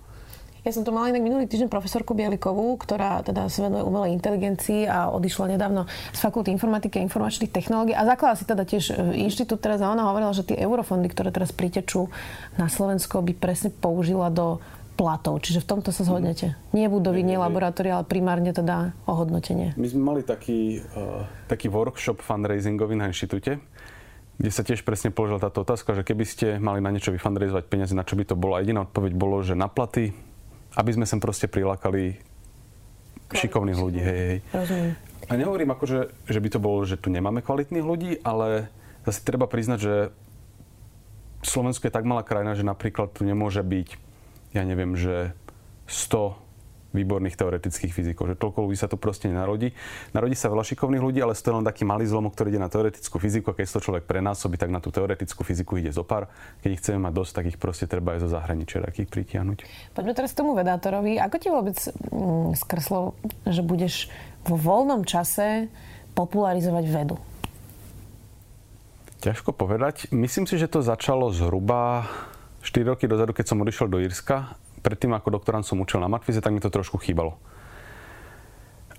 Ja 0.61 0.77
som 0.77 0.85
tu 0.85 0.93
mala 0.93 1.09
inak 1.09 1.25
minulý 1.25 1.49
týždeň 1.49 1.73
profesorku 1.73 2.12
Bielikovú, 2.12 2.77
ktorá 2.77 3.25
teda 3.25 3.49
sa 3.49 3.65
venuje 3.65 3.81
umelej 3.81 4.12
inteligencii 4.12 4.85
a 4.85 5.09
odišla 5.09 5.57
nedávno 5.57 5.89
z 6.12 6.19
fakulty 6.21 6.53
informatiky 6.53 7.01
a 7.01 7.07
informačných 7.09 7.49
technológií 7.49 7.97
a 7.97 8.05
zakladala 8.05 8.37
si 8.37 8.45
teda 8.45 8.69
tiež 8.69 8.93
e, 8.93 9.25
inštitút 9.25 9.65
teraz 9.65 9.81
a 9.81 9.89
ona 9.89 10.05
hovorila, 10.12 10.37
že 10.37 10.45
tie 10.45 10.61
eurofondy, 10.61 11.09
ktoré 11.09 11.33
teraz 11.33 11.49
pritečú 11.57 12.12
na 12.61 12.69
Slovensko, 12.69 13.25
by 13.25 13.33
presne 13.41 13.73
použila 13.73 14.29
do 14.29 14.61
platov. 15.01 15.41
Čiže 15.41 15.65
v 15.65 15.69
tomto 15.73 15.97
sa 15.97 16.05
zhodnete. 16.05 16.61
Nie 16.77 16.93
budovy, 16.93 17.25
nie 17.25 17.41
laboratória, 17.41 17.97
ale 17.97 18.05
primárne 18.05 18.53
teda 18.53 18.93
ohodnotenie. 19.09 19.73
My 19.81 19.89
sme 19.89 20.03
mali 20.12 20.21
taký, 20.21 20.85
uh, 20.93 21.25
taký 21.49 21.73
workshop 21.73 22.21
fundraisingový 22.21 23.01
na 23.01 23.09
inštitúte, 23.09 23.65
kde 24.40 24.48
sa 24.48 24.64
tiež 24.64 24.88
presne 24.88 25.12
položila 25.12 25.37
táto 25.37 25.60
otázka, 25.60 25.92
že 25.92 26.00
keby 26.00 26.25
ste 26.25 26.46
mali 26.56 26.81
na 26.81 26.88
niečo 26.88 27.12
vyfundraizovať 27.12 27.69
peniaze, 27.69 27.92
na 27.92 28.08
čo 28.08 28.16
by 28.16 28.25
to 28.25 28.40
bolo? 28.40 28.56
A 28.56 28.64
jediná 28.64 28.88
odpoveď 28.88 29.12
bolo, 29.12 29.44
že 29.44 29.52
na 29.52 29.69
platy, 29.69 30.16
aby 30.81 30.90
sme 30.96 31.04
sem 31.04 31.20
proste 31.20 31.44
prilákali 31.44 32.16
šikovných 33.37 33.76
ľudí. 33.76 34.00
Hej, 34.00 34.20
hej. 34.25 34.38
Rozumiem. 34.56 34.92
A 35.28 35.32
nehovorím 35.37 35.70
ako, 35.76 35.84
že, 35.84 36.00
že 36.25 36.40
by 36.40 36.48
to 36.56 36.58
bolo, 36.58 36.88
že 36.88 36.96
tu 36.96 37.12
nemáme 37.12 37.44
kvalitných 37.44 37.84
ľudí, 37.84 38.25
ale 38.25 38.72
zase 39.04 39.20
treba 39.28 39.44
priznať, 39.44 39.78
že 39.78 39.94
Slovensko 41.44 41.87
je 41.87 41.94
tak 41.94 42.08
malá 42.08 42.25
krajina, 42.25 42.56
že 42.56 42.64
napríklad 42.64 43.12
tu 43.12 43.28
nemôže 43.28 43.60
byť, 43.60 43.88
ja 44.56 44.64
neviem, 44.64 44.96
že 44.96 45.37
100 45.84 46.32
výborných 46.90 47.38
teoretických 47.38 47.92
fyzikov, 47.94 48.34
že 48.34 48.37
toľko 48.37 48.66
ľudí 48.66 48.76
sa 48.78 48.90
tu 48.90 48.98
proste 48.98 49.31
nenarodí. 49.31 49.70
Narodí 50.10 50.34
sa 50.34 50.50
veľa 50.50 50.66
šikovných 50.66 51.02
ľudí, 51.02 51.19
ale 51.22 51.38
to 51.38 51.50
je 51.50 51.56
len 51.56 51.66
taký 51.66 51.82
malý 51.87 52.06
zlomok, 52.06 52.34
ktorý 52.34 52.54
ide 52.54 52.62
na 52.62 52.70
teoretickú 52.70 53.16
fyziku 53.22 53.52
a 53.52 53.54
keď 53.54 53.78
to 53.78 53.84
človek 53.84 54.04
prenásobí, 54.04 54.58
tak 54.58 54.75
na 54.75 54.82
tú 54.82 54.90
teoretickú 54.90 55.46
fyziku 55.46 55.78
ide 55.78 55.94
zo 55.94 56.02
pár. 56.02 56.26
Keď 56.62 56.70
ich 56.70 56.80
chceme 56.82 56.99
mať 56.99 57.12
dosť, 57.14 57.32
tak 57.32 57.44
ich 57.54 57.59
proste 57.59 57.87
treba 57.87 58.18
aj 58.18 58.26
zo 58.26 58.28
zahraničia 58.30 58.82
takých 58.82 59.09
pritiahnuť. 59.09 59.59
Poďme 59.94 60.12
teraz 60.18 60.35
k 60.35 60.40
tomu 60.42 60.59
vedátorovi. 60.59 61.16
Ako 61.23 61.37
ti 61.38 61.49
vôbec 61.49 61.78
mm, 61.78 62.59
skreslo, 62.59 63.14
že 63.47 63.62
budeš 63.62 64.11
vo 64.44 64.59
voľnom 64.59 65.06
čase 65.06 65.70
popularizovať 66.18 66.85
vedu? 66.90 67.16
Ťažko 69.20 69.52
povedať. 69.52 70.09
Myslím 70.16 70.49
si, 70.49 70.56
že 70.56 70.64
to 70.64 70.80
začalo 70.80 71.28
zhruba 71.28 72.09
4 72.64 72.97
roky 72.97 73.04
dozadu, 73.04 73.37
keď 73.37 73.52
som 73.52 73.61
odišiel 73.61 73.88
do 73.92 74.00
Írska 74.00 74.56
predtým 74.80 75.12
ako 75.14 75.40
doktorant 75.40 75.64
som 75.64 75.80
učil 75.80 76.00
na 76.00 76.08
matfize, 76.08 76.40
tak 76.40 76.52
mi 76.52 76.60
to 76.64 76.72
trošku 76.72 76.99
chýbalo. 77.00 77.37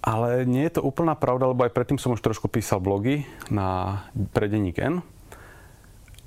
Ale 0.02 0.50
nie 0.50 0.66
je 0.66 0.82
to 0.82 0.86
úplná 0.86 1.14
pravda, 1.14 1.54
lebo 1.54 1.62
aj 1.62 1.78
predtým 1.78 2.02
som 2.02 2.18
už 2.18 2.26
trošku 2.26 2.50
písal 2.50 2.82
blogy 2.82 3.30
na 3.54 4.02
predenník 4.34 4.82
N. 4.82 5.06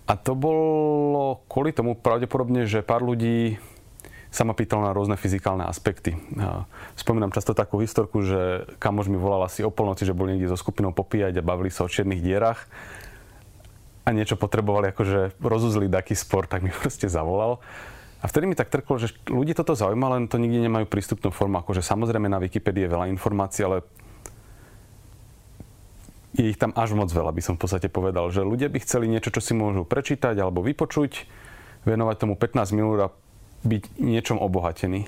A 0.06 0.14
to 0.14 0.38
bolo 0.38 1.42
kvôli 1.50 1.75
tomu 1.75 1.99
pravdepodobne, 1.99 2.70
že 2.70 2.87
pár 2.87 3.02
ľudí 3.02 3.58
sa 4.34 4.42
ma 4.42 4.54
pýtalo 4.54 4.82
na 4.82 4.90
rôzne 4.90 5.14
fyzikálne 5.14 5.62
aspekty. 5.62 6.18
Spomínam 6.99 7.30
často 7.30 7.54
takú 7.54 7.78
historku, 7.78 8.26
že 8.26 8.66
kamož 8.82 9.06
mi 9.06 9.14
volal 9.14 9.46
asi 9.46 9.62
o 9.62 9.70
polnoci, 9.70 10.02
že 10.02 10.14
boli 10.14 10.34
niekde 10.34 10.50
so 10.50 10.58
skupinou 10.58 10.90
popíjať 10.90 11.38
a 11.38 11.46
bavili 11.46 11.70
sa 11.70 11.87
o 11.87 11.90
čiernych 11.90 12.18
dierach 12.18 12.66
a 14.04 14.12
niečo 14.12 14.37
potrebovali 14.37 14.92
akože 14.92 15.40
rozuzliť 15.40 15.90
taký 15.90 16.14
spor, 16.18 16.44
tak 16.50 16.66
mi 16.66 16.75
proste 16.82 17.06
zavolal. 17.06 17.62
A 18.25 18.28
vtedy 18.33 18.49
mi 18.49 18.57
tak 18.57 18.73
trklo, 18.73 18.97
že 18.97 19.12
ľudí 19.28 19.52
toto 19.52 19.76
zaujíma, 19.76 20.16
len 20.16 20.33
to 20.33 20.40
nikdy 20.40 20.64
nemajú 20.64 20.88
prístupnú 20.88 21.28
formu. 21.28 21.61
Akože 21.61 21.85
samozrejme 21.85 22.25
na 22.33 22.40
Wikipedii 22.40 22.88
je 22.88 22.95
veľa 22.97 23.12
informácií, 23.12 23.69
ale 23.69 23.85
je 26.33 26.49
ich 26.49 26.57
tam 26.57 26.73
až 26.73 26.97
moc 26.97 27.12
veľa, 27.12 27.37
by 27.37 27.43
som 27.45 27.54
v 27.61 27.69
podstate 27.69 27.93
povedal. 27.93 28.33
Že 28.33 28.49
ľudia 28.49 28.73
by 28.73 28.81
chceli 28.81 29.12
niečo, 29.12 29.28
čo 29.28 29.45
si 29.45 29.52
môžu 29.52 29.85
prečítať 29.85 30.40
alebo 30.40 30.64
vypočuť, 30.64 31.28
venovať 31.85 32.16
tomu 32.16 32.35
15 32.40 32.73
minút 32.73 32.99
a 33.04 33.12
byť 33.69 34.00
niečom 34.00 34.40
obohatený. 34.40 35.04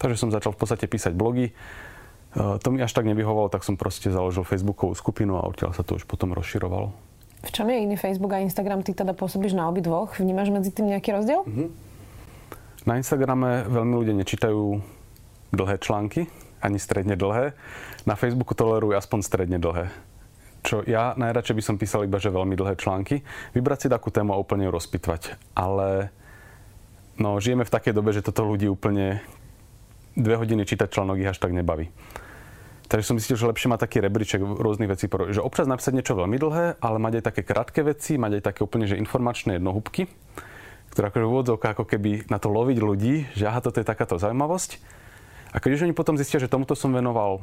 Takže 0.00 0.16
som 0.16 0.32
začal 0.32 0.56
v 0.56 0.60
podstate 0.64 0.88
písať 0.88 1.12
blogy. 1.12 1.52
E, 1.52 1.54
to 2.64 2.68
mi 2.72 2.80
až 2.80 2.96
tak 2.96 3.04
nevyhovalo, 3.04 3.52
tak 3.52 3.60
som 3.60 3.76
proste 3.76 4.08
založil 4.08 4.42
Facebookovú 4.48 4.96
skupinu 4.96 5.36
a 5.36 5.44
odtiaľ 5.44 5.76
sa 5.76 5.84
to 5.84 6.00
už 6.00 6.08
potom 6.08 6.32
rozširovalo. 6.32 6.96
V 7.44 7.50
čom 7.52 7.68
je 7.68 7.76
iný 7.76 8.00
Facebook 8.00 8.32
a 8.32 8.40
Instagram? 8.40 8.82
Ty 8.82 9.04
teda 9.04 9.12
pôsobíš 9.12 9.52
na 9.52 9.68
obidvoch. 9.68 10.16
Vnímaš 10.16 10.48
medzi 10.48 10.72
tým 10.74 10.90
nejaký 10.90 11.12
rozdiel? 11.12 11.44
Mm-hmm. 11.44 11.87
Na 12.88 12.96
Instagrame 12.96 13.68
veľmi 13.68 14.00
ľudia 14.00 14.16
nečítajú 14.16 14.80
dlhé 15.52 15.76
články, 15.76 16.24
ani 16.64 16.80
stredne 16.80 17.20
dlhé. 17.20 17.52
Na 18.08 18.16
Facebooku 18.16 18.56
tolerujú 18.56 18.96
aspoň 18.96 19.20
stredne 19.28 19.60
dlhé. 19.60 19.92
čo 20.64 20.80
ja 20.88 21.12
najradšej 21.12 21.52
by 21.52 21.62
som 21.68 21.76
písal 21.76 22.08
iba, 22.08 22.16
že 22.16 22.32
veľmi 22.32 22.56
dlhé 22.56 22.80
články. 22.80 23.20
Vybrať 23.52 23.78
si 23.84 23.88
takú 23.92 24.08
tému 24.08 24.32
a 24.32 24.40
úplne 24.40 24.64
ju 24.64 24.72
rozpitvať. 24.72 25.36
Ale 25.52 26.08
no, 27.20 27.36
žijeme 27.36 27.68
v 27.68 27.74
takej 27.76 27.92
dobe, 27.92 28.16
že 28.16 28.24
toto 28.24 28.48
ľudí 28.48 28.72
úplne 28.72 29.20
dve 30.16 30.40
hodiny 30.40 30.64
čítať 30.64 30.88
článok 30.88 31.20
ich 31.20 31.28
až 31.28 31.44
tak 31.44 31.52
nebaví. 31.52 31.92
Takže 32.88 33.04
som 33.04 33.20
myslel, 33.20 33.36
že 33.36 33.50
lepšie 33.52 33.68
mať 33.68 33.84
taký 33.84 34.00
rebríček 34.00 34.40
rôznych 34.40 34.88
vecí, 34.88 35.12
že 35.12 35.44
občas 35.44 35.68
napísať 35.68 35.92
niečo 35.92 36.16
veľmi 36.16 36.40
dlhé, 36.40 36.80
ale 36.80 36.96
mať 36.96 37.20
aj 37.20 37.24
také 37.28 37.44
krátke 37.44 37.84
veci, 37.84 38.16
mať 38.16 38.40
aj 38.40 38.42
také 38.48 38.60
úplne 38.64 38.88
že 38.88 38.96
informačné 38.96 39.60
jednohúbky, 39.60 40.08
ktoré 40.98 41.14
akože 41.14 41.26
v 41.30 41.34
úvodzovkách 41.38 41.74
ako 41.78 41.86
keby 41.86 42.26
na 42.26 42.42
to 42.42 42.50
loviť 42.50 42.78
ľudí, 42.82 43.30
že 43.38 43.46
aha, 43.46 43.62
toto 43.62 43.78
je 43.78 43.86
takáto 43.86 44.18
zaujímavosť. 44.18 44.82
A 45.54 45.62
keď 45.62 45.78
už 45.78 45.82
oni 45.86 45.94
potom 45.94 46.18
zistia, 46.18 46.42
že 46.42 46.50
tomuto 46.50 46.74
som 46.74 46.90
venoval 46.90 47.38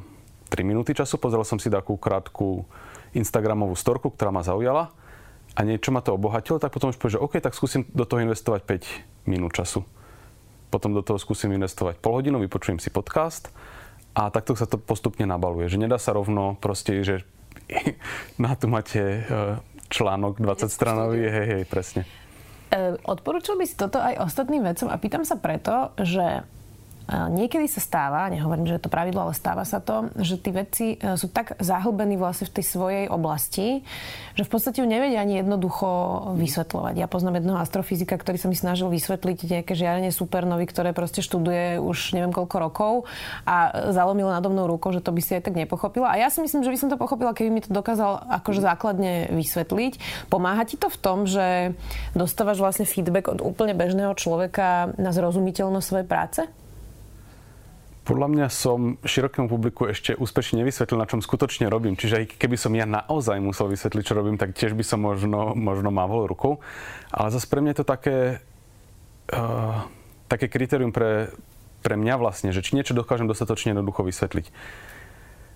3 0.51 0.67
minúty 0.67 0.91
času, 0.91 1.15
pozrel 1.15 1.47
som 1.47 1.55
si 1.55 1.71
takú 1.71 1.95
krátku 1.95 2.67
Instagramovú 3.15 3.79
storku, 3.79 4.12
ktorá 4.12 4.35
ma 4.35 4.43
zaujala 4.43 4.91
a 5.55 5.63
niečo 5.63 5.95
ma 5.95 6.03
to 6.03 6.19
obohatilo, 6.19 6.59
tak 6.59 6.75
potom 6.75 6.91
už 6.91 7.00
poviem, 7.00 7.15
že 7.15 7.24
OK, 7.24 7.39
tak 7.39 7.55
skúsim 7.55 7.88
do 7.95 8.03
toho 8.03 8.27
investovať 8.27 8.67
5 9.24 9.31
minút 9.31 9.55
času. 9.55 9.88
Potom 10.67 10.91
do 10.91 11.00
toho 11.00 11.15
skúsim 11.15 11.47
investovať 11.55 12.03
pol 12.03 12.19
hodinu, 12.19 12.43
vypočujem 12.43 12.83
si 12.83 12.91
podcast 12.91 13.55
a 14.19 14.35
takto 14.35 14.51
sa 14.59 14.67
to 14.67 14.75
postupne 14.75 15.24
nabaluje. 15.24 15.71
Že 15.71 15.88
nedá 15.88 15.95
sa 15.95 16.12
rovno 16.12 16.59
proste, 16.59 17.07
že 17.07 17.24
na 18.35 18.51
tu 18.59 18.67
máte 18.67 19.00
e, 19.00 19.19
článok 19.88 20.43
20 20.43 20.67
stranový, 20.67 21.24
hej, 21.24 21.47
hej, 21.55 21.63
presne. 21.71 22.03
E, 22.75 23.00
odporúčal 23.08 23.55
by 23.55 23.63
si 23.63 23.79
toto 23.79 24.03
aj 24.03 24.20
ostatným 24.20 24.60
vecom? 24.67 24.91
A 24.91 25.00
pýtam 25.00 25.24
sa 25.24 25.39
preto, 25.39 25.96
že 25.96 26.44
Niekedy 27.05 27.69
sa 27.69 27.77
stáva, 27.77 28.33
nehovorím, 28.33 28.65
že 28.65 28.81
je 28.81 28.83
to 28.83 28.89
pravidlo, 28.89 29.29
ale 29.29 29.38
stáva 29.38 29.62
sa 29.62 29.77
to, 29.77 30.09
že 30.17 30.41
tí 30.41 30.50
vedci 30.50 30.97
e, 30.97 31.21
sú 31.21 31.29
tak 31.29 31.53
zahlbení 31.62 32.17
vlastne 32.17 32.50
v 32.50 32.57
tej 32.57 32.65
svojej 32.65 33.05
oblasti, 33.13 33.85
že 34.33 34.41
v 34.41 34.50
podstate 34.50 34.81
ju 34.81 34.89
nevedia 34.89 35.21
ani 35.21 35.45
jednoducho 35.45 35.85
vysvetľovať. 36.33 36.97
Ja 36.97 37.05
poznám 37.05 37.45
jedného 37.45 37.62
astrofyzika, 37.62 38.17
ktorý 38.17 38.41
sa 38.41 38.50
mi 38.50 38.57
snažil 38.57 38.89
vysvetliť 38.89 39.38
nejaké 39.38 39.77
žiarenie 39.77 40.09
supernovy, 40.09 40.65
ktoré 40.65 40.97
proste 40.97 41.21
študuje 41.21 41.77
už 41.77 42.17
neviem 42.17 42.33
koľko 42.33 42.57
rokov 42.57 42.93
a 43.45 43.69
zalomil 43.93 44.25
nado 44.25 44.50
mnou 44.50 44.65
rukou, 44.65 44.89
že 44.89 45.05
to 45.05 45.13
by 45.13 45.21
si 45.21 45.38
aj 45.38 45.45
tak 45.45 45.53
nepochopila. 45.53 46.09
A 46.09 46.17
ja 46.17 46.33
si 46.33 46.41
myslím, 46.41 46.65
že 46.65 46.74
by 46.74 46.77
som 46.81 46.89
to 46.89 46.97
pochopila, 46.97 47.38
keby 47.38 47.53
mi 47.53 47.62
to 47.62 47.69
dokázal 47.69 48.33
akože 48.41 48.65
základne 48.65 49.29
vysvetliť. 49.29 50.25
Pomáha 50.33 50.65
ti 50.65 50.74
to 50.74 50.89
v 50.89 50.97
tom, 50.97 51.29
že 51.29 51.77
dostávaš 52.17 52.57
vlastne 52.57 52.89
feedback 52.89 53.29
od 53.29 53.45
úplne 53.45 53.77
bežného 53.77 54.17
človeka 54.17 54.89
na 54.97 55.13
zrozumiteľnosť 55.13 55.85
svojej 55.85 56.09
práce? 56.09 56.64
Podľa 58.05 58.27
mňa 58.29 58.47
som 58.53 59.01
širokému 59.01 59.50
publiku 59.50 59.89
ešte 59.89 60.13
úspešne 60.13 60.62
nevysvetlil, 60.62 61.01
na 61.01 61.09
čom 61.09 61.25
skutočne 61.25 61.65
robím. 61.74 61.97
Čiže 61.97 62.21
aj 62.21 62.25
keby 62.38 62.53
som 62.53 62.77
ja 62.77 62.85
naozaj 62.85 63.41
musel 63.41 63.65
vysvetliť, 63.65 64.03
čo 64.05 64.13
robím, 64.13 64.38
tak 64.38 64.53
tiež 64.53 64.77
by 64.77 64.85
som 64.85 65.01
možno, 65.01 65.57
možno 65.57 65.89
mávol 65.89 66.29
rukou. 66.29 66.62
Ale 67.09 67.33
zase 67.33 67.50
pre 67.50 67.65
mňa 67.65 67.74
je 67.74 67.79
to 67.81 67.88
také, 67.89 68.17
uh, 69.33 69.89
také 70.29 70.45
kritérium 70.45 70.93
pre, 70.93 71.33
pre 71.81 71.97
mňa 71.97 72.21
vlastne, 72.21 72.53
že 72.53 72.62
či 72.62 72.77
niečo 72.77 72.93
dokážem 72.93 73.25
dostatočne 73.25 73.74
jednoducho 73.74 74.05
vysvetliť. 74.05 74.53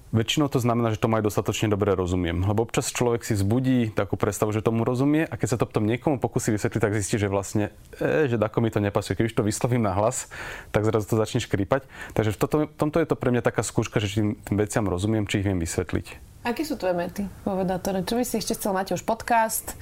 Väčšinou 0.09 0.49
to 0.49 0.57
znamená, 0.57 0.89
že 0.89 0.97
to 0.97 1.05
aj 1.05 1.21
dostatočne 1.21 1.69
dobre 1.69 1.93
rozumiem. 1.93 2.41
Lebo 2.41 2.65
občas 2.65 2.89
človek 2.89 3.21
si 3.21 3.37
zbudí 3.37 3.93
takú 3.93 4.17
predstavu, 4.17 4.49
že 4.49 4.65
tomu 4.65 4.81
rozumie 4.81 5.21
a 5.21 5.33
keď 5.37 5.47
sa 5.53 5.57
to 5.61 5.69
potom 5.69 5.85
niekomu 5.85 6.17
pokusí 6.17 6.49
vysvetliť, 6.49 6.81
tak 6.81 6.97
zistí, 6.97 7.21
že 7.21 7.29
vlastne, 7.29 7.69
e, 8.01 8.25
že 8.25 8.41
dako 8.41 8.65
mi 8.65 8.73
to 8.73 8.81
nepasuje. 8.81 9.13
Keď 9.13 9.25
už 9.29 9.37
to 9.37 9.45
vyslovím 9.45 9.85
na 9.85 9.93
hlas, 9.93 10.33
tak 10.73 10.81
zrazu 10.81 11.05
to 11.05 11.15
začne 11.15 11.45
škripať. 11.45 11.85
Takže 12.17 12.33
v 12.33 12.37
toto, 12.41 12.55
tomto 12.65 12.97
je 12.97 13.07
to 13.09 13.13
pre 13.13 13.29
mňa 13.29 13.45
taká 13.45 13.61
skúška, 13.61 14.01
že 14.01 14.17
tým, 14.17 14.33
tým 14.41 14.57
veciam 14.57 14.85
rozumiem, 14.89 15.29
či 15.29 15.41
ich 15.41 15.45
viem 15.45 15.61
vysvetliť. 15.61 16.28
Aké 16.49 16.65
sú 16.65 16.81
tvoje 16.81 16.97
mety 16.97 17.29
vo 17.45 17.61
Vedatore? 17.61 18.01
Čo 18.01 18.17
by 18.17 18.25
si 18.25 18.41
ešte 18.41 18.57
chcel? 18.57 18.73
Máte 18.73 18.97
už 18.97 19.05
podcast. 19.05 19.77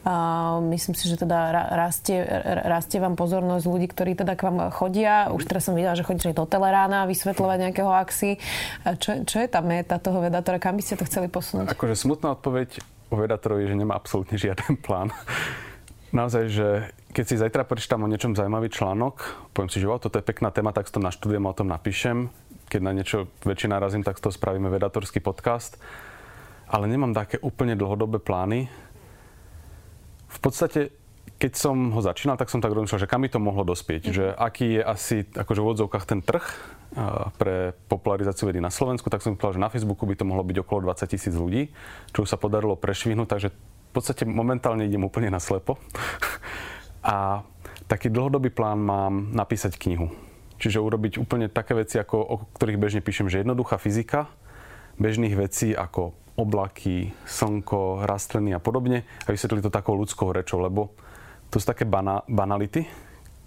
Uh, 0.00 0.64
myslím 0.72 0.96
si, 0.96 1.12
že 1.12 1.20
teda 1.20 1.68
rastie, 1.76 2.24
rastie 2.64 3.04
vám 3.04 3.20
pozornosť 3.20 3.68
ľudí, 3.68 3.92
ktorí 3.92 4.16
teda 4.16 4.32
k 4.32 4.48
vám 4.48 4.72
chodia. 4.72 5.28
Už 5.28 5.44
teraz 5.44 5.68
som 5.68 5.76
videla, 5.76 5.92
že 5.92 6.08
chodíte 6.08 6.32
do 6.32 6.48
Telerána 6.48 7.04
vysvetľovať 7.04 7.58
nejakého 7.68 7.92
axi. 7.92 8.40
Čo, 8.96 9.28
čo 9.28 9.36
je 9.44 9.48
tá 9.52 9.60
meta 9.60 10.00
toho 10.00 10.24
Vedatora? 10.24 10.56
Kam 10.56 10.80
by 10.80 10.88
ste 10.88 10.96
to 10.96 11.04
chceli 11.04 11.28
posunúť? 11.28 11.76
Akože 11.76 11.92
smutná 11.92 12.32
odpoveď 12.32 12.80
o 13.12 13.20
Vedatorovi 13.20 13.68
je, 13.68 13.76
že 13.76 13.76
nemá 13.76 13.92
absolútne 14.00 14.40
žiaden 14.40 14.80
plán. 14.88 15.12
Naozaj, 16.16 16.44
že 16.48 16.96
keď 17.12 17.24
si 17.28 17.36
zajtra 17.36 17.68
prečítam 17.68 18.00
o 18.00 18.08
niečom 18.08 18.32
zaujímavý 18.32 18.72
článok, 18.72 19.36
poviem 19.52 19.68
si, 19.68 19.84
že 19.84 19.88
wow, 19.88 20.00
toto 20.00 20.16
je 20.16 20.24
pekná 20.24 20.48
téma, 20.48 20.72
tak 20.72 20.88
to 20.88 20.96
naštudujem 20.96 21.44
a 21.44 21.52
o 21.52 21.58
tom 21.60 21.68
napíšem 21.68 22.32
keď 22.66 22.80
na 22.82 22.92
niečo 22.92 23.30
väčšie 23.46 23.70
narazím, 23.70 24.02
tak 24.02 24.18
to 24.18 24.34
spravíme 24.34 24.66
vedatorský 24.68 25.22
podcast. 25.22 25.78
Ale 26.66 26.90
nemám 26.90 27.14
také 27.14 27.38
úplne 27.38 27.78
dlhodobé 27.78 28.18
plány. 28.18 28.66
V 30.26 30.38
podstate, 30.42 30.90
keď 31.38 31.52
som 31.54 31.94
ho 31.94 32.00
začínal, 32.02 32.34
tak 32.34 32.50
som 32.50 32.58
tak 32.58 32.74
rozmýšľal, 32.74 33.06
že 33.06 33.10
kam 33.10 33.22
by 33.22 33.30
to 33.30 33.38
mohlo 33.38 33.62
dospieť. 33.62 34.10
Mm. 34.10 34.12
Že 34.12 34.24
aký 34.34 34.66
je 34.78 34.82
asi 34.82 35.16
akože 35.30 35.60
v 35.62 35.70
odzovkách 35.70 36.04
ten 36.10 36.20
trh 36.20 36.46
pre 37.36 37.76
popularizáciu 37.90 38.48
vedy 38.48 38.62
na 38.62 38.72
Slovensku, 38.72 39.10
tak 39.12 39.20
som 39.20 39.36
povedal, 39.36 39.58
že 39.58 39.64
na 39.66 39.72
Facebooku 39.72 40.06
by 40.06 40.16
to 40.16 40.24
mohlo 40.24 40.42
byť 40.46 40.56
okolo 40.64 40.90
20 40.90 41.12
tisíc 41.12 41.34
ľudí, 41.34 41.68
čo 42.14 42.24
sa 42.24 42.40
podarilo 42.40 42.78
prešvihnúť, 42.78 43.28
takže 43.28 43.48
v 43.52 43.90
podstate 43.92 44.24
momentálne 44.24 44.86
idem 44.86 45.04
úplne 45.04 45.28
na 45.28 45.42
slepo. 45.42 45.76
A 47.06 47.46
taký 47.86 48.10
dlhodobý 48.10 48.50
plán 48.50 48.82
mám 48.82 49.30
napísať 49.30 49.78
knihu. 49.78 50.10
Čiže 50.56 50.80
urobiť 50.80 51.20
úplne 51.20 51.52
také 51.52 51.76
veci, 51.76 52.00
ako, 52.00 52.16
o 52.16 52.34
ktorých 52.56 52.80
bežne 52.80 53.00
píšem, 53.04 53.28
že 53.28 53.44
jednoduchá 53.44 53.76
fyzika, 53.76 54.30
bežných 54.96 55.36
vecí 55.36 55.76
ako 55.76 56.16
oblaky, 56.36 57.12
slnko, 57.24 58.04
rastliny 58.04 58.52
a 58.52 58.60
podobne 58.60 59.04
a 59.24 59.28
vysvetliť 59.32 59.68
to 59.68 59.72
takou 59.72 59.96
ľudskou 59.96 60.32
rečou, 60.32 60.60
lebo 60.60 60.92
to 61.48 61.56
sú 61.60 61.64
také 61.64 61.88
bana, 61.88 62.20
banality, 62.28 62.84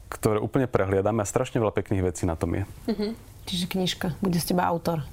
ktoré 0.09 0.41
úplne 0.41 0.65
prehliadame 0.65 1.21
a 1.21 1.29
strašne 1.29 1.61
veľa 1.61 1.73
pekných 1.73 2.05
vecí 2.05 2.25
na 2.25 2.33
tom 2.33 2.57
je. 2.57 2.63
Mm-hmm. 2.89 3.11
Čiže 3.45 3.65
knižka, 3.69 4.07
bude 4.21 4.37
z 4.41 4.53
teba 4.53 4.65
autor. 4.65 5.05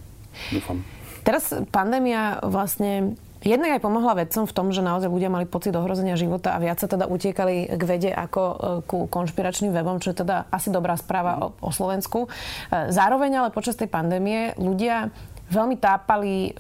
Dúfam. 0.52 0.80
Teraz 1.24 1.52
pandémia 1.72 2.40
vlastne 2.44 3.16
Jednak 3.46 3.78
aj 3.78 3.84
pomohla 3.86 4.18
vedcom 4.18 4.42
v 4.42 4.52
tom, 4.52 4.74
že 4.74 4.82
naozaj 4.82 5.06
ľudia 5.06 5.30
mali 5.30 5.46
pocit 5.46 5.70
ohrozenia 5.70 6.18
života 6.18 6.58
a 6.58 6.58
viac 6.58 6.82
sa 6.82 6.90
teda 6.90 7.06
utiekali 7.06 7.78
k 7.78 7.82
vede 7.86 8.10
ako 8.10 8.42
e, 8.42 8.54
ku 8.82 8.98
konšpiračným 9.06 9.70
webom, 9.70 10.02
čo 10.02 10.10
je 10.10 10.26
teda 10.26 10.50
asi 10.50 10.74
dobrá 10.74 10.98
správa 10.98 11.38
o, 11.38 11.46
o 11.62 11.70
Slovensku. 11.70 12.26
E, 12.26 12.90
zároveň 12.90 13.46
ale 13.46 13.54
počas 13.54 13.78
tej 13.78 13.86
pandémie 13.86 14.50
ľudia 14.58 15.14
veľmi 15.46 15.78
tápali 15.78 16.50
e, 16.50 16.52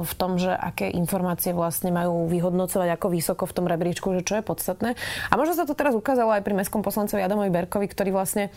v 0.00 0.12
tom, 0.16 0.40
že 0.40 0.48
aké 0.48 0.88
informácie 0.88 1.52
vlastne 1.52 1.92
majú 1.92 2.24
vyhodnocovať 2.24 2.88
ako 2.96 3.06
vysoko 3.12 3.44
v 3.44 3.54
tom 3.60 3.68
rebríčku, 3.68 4.08
že 4.16 4.24
čo 4.24 4.40
je 4.40 4.44
podstatné. 4.44 4.96
A 5.28 5.32
možno 5.36 5.52
sa 5.52 5.68
to 5.68 5.76
teraz 5.76 5.92
ukázalo 5.92 6.32
aj 6.32 6.40
pri 6.40 6.56
mestskom 6.56 6.80
poslancovi 6.80 7.20
Adamovi 7.20 7.52
Berkovi, 7.52 7.84
ktorý 7.84 8.16
vlastne 8.16 8.48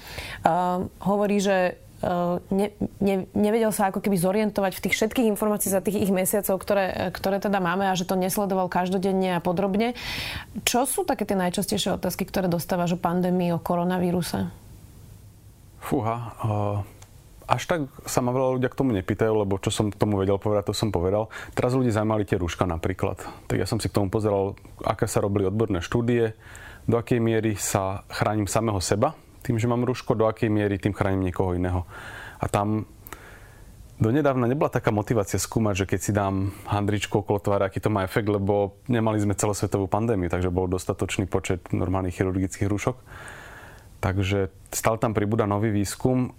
uh, 0.48 0.88
hovorí, 1.04 1.44
že 1.44 1.83
ne, 2.52 2.68
ne, 3.00 3.16
nevedel 3.32 3.72
sa 3.72 3.90
ako 3.90 4.04
keby 4.04 4.20
zorientovať 4.20 4.76
v 4.76 4.84
tých 4.84 4.96
všetkých 5.00 5.30
informácií 5.32 5.72
za 5.72 5.80
tých 5.80 6.04
ich 6.04 6.12
mesiacov, 6.12 6.60
ktoré, 6.60 7.14
ktoré 7.16 7.40
teda 7.40 7.64
máme 7.64 7.88
a 7.88 7.96
že 7.96 8.04
to 8.04 8.20
nesledoval 8.20 8.68
každodenne 8.68 9.38
a 9.38 9.44
podrobne. 9.44 9.96
Čo 10.68 10.84
sú 10.84 11.02
také 11.08 11.24
tie 11.24 11.40
najčastejšie 11.40 11.96
otázky, 11.96 12.28
ktoré 12.28 12.52
dostávaš 12.52 12.96
o 12.96 13.00
pandémii, 13.00 13.56
o 13.56 13.64
koronavíruse? 13.64 14.52
Fúha, 15.84 16.16
uh, 16.44 16.80
až 17.48 17.64
tak 17.68 17.80
sa 18.08 18.24
ma 18.24 18.32
veľa 18.32 18.56
ľudia 18.60 18.70
k 18.72 18.80
tomu 18.80 18.96
nepýtajú, 18.96 19.44
lebo 19.44 19.60
čo 19.60 19.72
som 19.72 19.92
k 19.92 20.00
tomu 20.00 20.16
vedel 20.16 20.40
povedať, 20.40 20.72
to 20.72 20.76
som 20.76 20.96
povedal. 20.96 21.28
Teraz 21.52 21.76
ľudí 21.76 21.92
zaujímali 21.92 22.24
tie 22.24 22.40
rúška 22.40 22.64
napríklad. 22.64 23.20
Tak 23.48 23.58
ja 23.60 23.68
som 23.68 23.84
si 23.84 23.92
k 23.92 23.96
tomu 24.00 24.08
pozeral, 24.08 24.56
aké 24.84 25.08
sa 25.08 25.20
robili 25.20 25.48
odborné 25.48 25.84
štúdie, 25.84 26.36
do 26.84 27.00
akej 27.00 27.20
miery 27.24 27.56
sa 27.56 28.04
chránim 28.12 28.48
samého 28.48 28.80
seba, 28.84 29.16
tým, 29.44 29.60
že 29.60 29.68
mám 29.68 29.84
rúško, 29.84 30.16
do 30.16 30.26
akej 30.26 30.48
miery 30.48 30.80
tým 30.80 30.96
chránim 30.96 31.28
niekoho 31.28 31.54
iného. 31.54 31.84
A 32.40 32.48
tam 32.48 32.88
donedávna 34.00 34.48
nebola 34.50 34.72
taká 34.72 34.90
motivácia 34.90 35.38
skúmať, 35.38 35.84
že 35.84 35.90
keď 35.96 36.00
si 36.00 36.12
dám 36.16 36.56
handričku 36.66 37.22
okolo 37.22 37.40
tváre, 37.40 37.68
aký 37.68 37.84
to 37.84 37.94
má 37.94 38.08
efekt, 38.08 38.32
lebo 38.32 38.80
nemali 38.88 39.20
sme 39.22 39.38
celosvetovú 39.38 39.86
pandémiu, 39.92 40.32
takže 40.32 40.50
bol 40.50 40.72
dostatočný 40.72 41.28
počet 41.28 41.62
normálnych 41.76 42.18
chirurgických 42.18 42.72
rúšok. 42.72 42.98
Takže 44.04 44.52
stále 44.72 45.00
tam 45.00 45.16
pribúda 45.16 45.48
nový 45.48 45.72
výskum, 45.72 46.36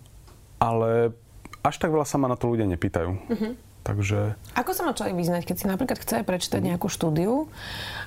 ale 0.60 1.16
až 1.64 1.80
tak 1.80 1.92
veľa 1.92 2.04
sa 2.04 2.20
ma 2.20 2.28
na 2.28 2.36
to 2.36 2.52
ľudia 2.52 2.68
nepýtajú. 2.68 3.10
Mm-hmm. 3.32 3.52
Takže... 3.84 4.32
Ako 4.56 4.72
sa 4.72 4.88
má 4.88 4.96
človek 4.96 5.12
vyznať, 5.12 5.44
keď 5.44 5.56
si 5.60 5.66
napríklad 5.68 6.00
chce 6.00 6.24
prečítať 6.24 6.60
mhm. 6.64 6.68
nejakú 6.72 6.88
štúdiu 6.88 7.52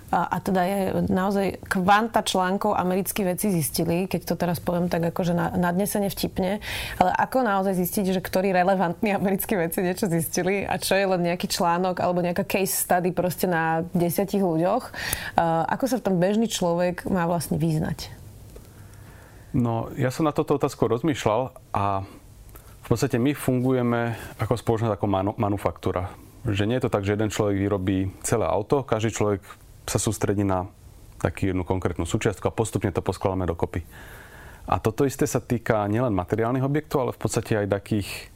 a, 0.10 0.26
a 0.26 0.38
teda 0.42 0.62
je 0.66 0.80
naozaj 1.06 1.62
kvanta 1.70 2.26
článkov 2.26 2.74
americkí 2.74 3.22
veci 3.22 3.54
zistili, 3.54 4.10
keď 4.10 4.22
to 4.26 4.36
teraz 4.40 4.58
poviem 4.58 4.90
tak 4.90 5.14
akože 5.14 5.38
na, 5.38 5.54
nadnesene 5.54 6.10
vtipne, 6.10 6.64
ale 6.98 7.12
ako 7.14 7.46
naozaj 7.46 7.78
zistiť, 7.78 8.18
že 8.18 8.22
ktorí 8.26 8.50
relevantní 8.56 9.14
americkí 9.14 9.54
veci 9.54 9.86
niečo 9.86 10.10
zistili 10.10 10.66
a 10.66 10.82
čo 10.82 10.98
je 10.98 11.06
len 11.06 11.22
nejaký 11.22 11.46
článok 11.46 12.02
alebo 12.02 12.26
nejaká 12.26 12.48
case 12.48 12.74
study 12.74 13.14
proste 13.14 13.46
na 13.46 13.86
desiatich 13.94 14.42
ľuďoch. 14.42 14.90
A, 15.38 15.68
ako 15.70 15.86
sa 15.86 16.02
tam 16.02 16.18
bežný 16.18 16.50
človek 16.50 17.06
má 17.06 17.30
vlastne 17.30 17.62
vyznať? 17.62 18.10
No, 19.54 19.92
ja 19.96 20.10
som 20.10 20.28
na 20.28 20.36
toto 20.36 20.56
otázku 20.56 20.88
rozmýšľal 20.90 21.56
a 21.72 22.04
v 22.88 22.96
podstate 22.96 23.20
my 23.20 23.36
fungujeme 23.36 24.16
ako 24.40 24.56
spoločnosť, 24.56 24.96
ako 24.96 25.08
manu, 25.12 25.32
manufaktúra. 25.36 26.08
Že 26.48 26.72
nie 26.72 26.80
je 26.80 26.88
to 26.88 26.94
tak, 26.96 27.04
že 27.04 27.20
jeden 27.20 27.28
človek 27.28 27.60
vyrobí 27.60 28.16
celé 28.24 28.48
auto, 28.48 28.88
každý 28.88 29.12
človek 29.12 29.44
sa 29.84 30.00
sústredí 30.00 30.48
na 30.48 30.72
takú 31.20 31.52
jednu 31.52 31.68
konkrétnu 31.68 32.08
súčiastku 32.08 32.48
a 32.48 32.56
postupne 32.56 32.88
to 32.96 33.04
poskladáme 33.04 33.44
dokopy. 33.44 33.84
A 34.72 34.80
toto 34.80 35.04
isté 35.04 35.28
sa 35.28 35.44
týka 35.44 35.84
nielen 35.92 36.16
materiálnych 36.16 36.64
objektov, 36.64 37.04
ale 37.04 37.12
v 37.12 37.20
podstate 37.20 37.60
aj 37.60 37.76
takých 37.76 38.32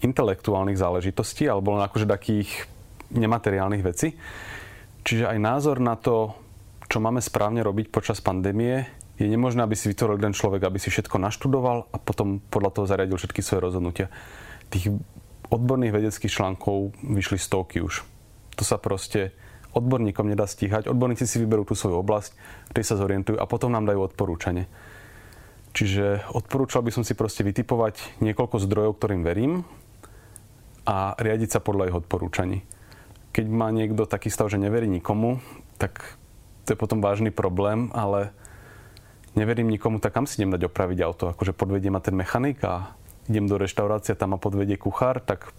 intelektuálnych 0.00 0.80
záležitostí 0.80 1.44
alebo 1.44 1.76
len 1.76 1.84
akože 1.84 2.08
takých 2.08 2.64
nemateriálnych 3.12 3.84
vecí. 3.84 4.16
Čiže 5.04 5.28
aj 5.28 5.38
názor 5.44 5.76
na 5.84 6.00
to, 6.00 6.32
čo 6.88 7.04
máme 7.04 7.20
správne 7.20 7.60
robiť 7.60 7.92
počas 7.92 8.24
pandémie, 8.24 9.03
je 9.14 9.26
nemožné, 9.30 9.62
aby 9.62 9.78
si 9.78 9.86
vytvoril 9.90 10.18
jeden 10.18 10.34
človek, 10.34 10.66
aby 10.66 10.78
si 10.82 10.90
všetko 10.90 11.22
naštudoval 11.22 11.86
a 11.94 11.96
potom 12.02 12.42
podľa 12.50 12.70
toho 12.74 12.86
zariadil 12.90 13.18
všetky 13.18 13.40
svoje 13.46 13.62
rozhodnutia. 13.62 14.06
Tých 14.74 14.90
odborných 15.54 15.94
vedeckých 15.94 16.34
článkov 16.34 16.98
vyšli 16.98 17.38
stovky 17.38 17.78
už. 17.78 18.02
To 18.58 18.62
sa 18.66 18.78
proste 18.78 19.30
odborníkom 19.74 20.26
nedá 20.30 20.46
stíhať. 20.46 20.90
Odborníci 20.90 21.26
si 21.26 21.42
vyberú 21.42 21.66
tú 21.66 21.74
svoju 21.74 22.02
oblasť, 22.02 22.34
tej 22.74 22.84
sa 22.86 22.98
zorientujú 22.98 23.38
a 23.38 23.46
potom 23.46 23.74
nám 23.74 23.86
dajú 23.86 24.06
odporúčanie. 24.06 24.70
Čiže 25.74 26.30
odporúčal 26.30 26.86
by 26.86 26.94
som 26.94 27.02
si 27.02 27.18
proste 27.18 27.42
vytipovať 27.42 28.22
niekoľko 28.22 28.62
zdrojov, 28.62 28.94
ktorým 28.98 29.26
verím 29.26 29.66
a 30.86 31.18
riadiť 31.18 31.58
sa 31.58 31.60
podľa 31.62 31.90
ich 31.90 31.98
odporúčaní. 31.98 32.62
Keď 33.34 33.44
má 33.50 33.74
niekto 33.74 34.06
taký 34.06 34.30
stav, 34.30 34.46
že 34.46 34.62
neverí 34.62 34.86
nikomu, 34.86 35.42
tak 35.74 36.14
to 36.62 36.72
je 36.74 36.78
potom 36.78 37.02
vážny 37.02 37.34
problém, 37.34 37.90
ale 37.90 38.30
neverím 39.34 39.70
nikomu, 39.70 39.98
tak 39.98 40.14
kam 40.14 40.26
si 40.26 40.40
idem 40.40 40.54
dať 40.54 40.66
opraviť 40.70 40.98
auto? 41.04 41.30
Akože 41.30 41.54
podvedie 41.54 41.90
ma 41.90 42.02
ten 42.02 42.14
mechanik 42.14 42.62
a 42.64 42.94
idem 43.30 43.46
do 43.46 43.58
reštaurácie, 43.58 44.14
tam 44.14 44.34
ma 44.34 44.38
podvedie 44.38 44.78
kuchár, 44.78 45.20
tak 45.22 45.50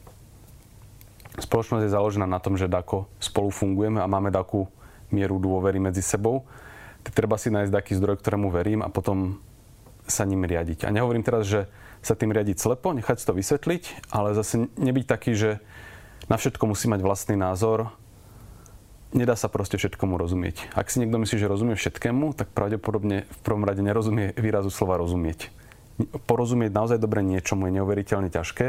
spoločnosť 1.36 1.84
je 1.88 1.96
založená 1.96 2.28
na 2.28 2.40
tom, 2.40 2.56
že 2.56 2.72
dako 2.72 3.12
spolu 3.20 3.52
fungujeme 3.52 4.00
a 4.00 4.08
máme 4.08 4.32
takú 4.32 4.68
mieru 5.12 5.38
dôvery 5.38 5.78
medzi 5.78 6.02
sebou. 6.02 6.48
Tak 7.06 7.14
treba 7.14 7.38
si 7.38 7.54
nájsť 7.54 7.74
taký 7.74 7.94
zdroj, 8.00 8.18
ktorému 8.18 8.50
verím 8.50 8.82
a 8.82 8.90
potom 8.90 9.38
sa 10.10 10.26
ním 10.26 10.46
riadiť. 10.46 10.86
A 10.86 10.94
nehovorím 10.94 11.26
teraz, 11.26 11.46
že 11.46 11.70
sa 12.06 12.14
tým 12.14 12.30
riadiť 12.30 12.62
slepo, 12.62 12.94
nechať 12.94 13.18
si 13.18 13.26
to 13.26 13.34
vysvetliť, 13.34 14.14
ale 14.14 14.38
zase 14.38 14.70
nebyť 14.78 15.06
taký, 15.10 15.34
že 15.34 15.58
na 16.30 16.38
všetko 16.38 16.70
musí 16.70 16.86
mať 16.86 17.02
vlastný 17.02 17.38
názor, 17.38 17.94
nedá 19.16 19.40
sa 19.40 19.48
proste 19.48 19.80
všetkomu 19.80 20.20
rozumieť. 20.20 20.76
Ak 20.76 20.92
si 20.92 21.00
niekto 21.00 21.18
myslí, 21.18 21.40
že 21.40 21.48
rozumie 21.48 21.80
všetkému, 21.80 22.36
tak 22.36 22.52
pravdepodobne 22.52 23.24
v 23.24 23.40
prvom 23.42 23.64
rade 23.64 23.80
nerozumie 23.80 24.36
výrazu 24.36 24.68
slova 24.68 25.00
rozumieť. 25.00 25.50
Porozumieť 26.28 26.76
naozaj 26.76 27.00
dobre 27.00 27.24
niečomu 27.24 27.72
je 27.72 27.80
neuveriteľne 27.80 28.28
ťažké 28.28 28.68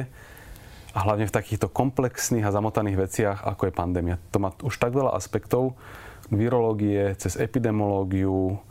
a 0.94 0.98
hlavne 1.02 1.26
v 1.26 1.34
takýchto 1.34 1.68
komplexných 1.68 2.46
a 2.46 2.54
zamotaných 2.54 2.96
veciach, 2.96 3.38
ako 3.42 3.68
je 3.68 3.74
pandémia. 3.74 4.16
To 4.30 4.38
má 4.38 4.54
už 4.62 4.78
tak 4.78 4.94
veľa 4.94 5.12
aspektov, 5.18 5.74
virológie, 6.30 7.18
cez 7.18 7.34
epidemológiu, 7.36 8.62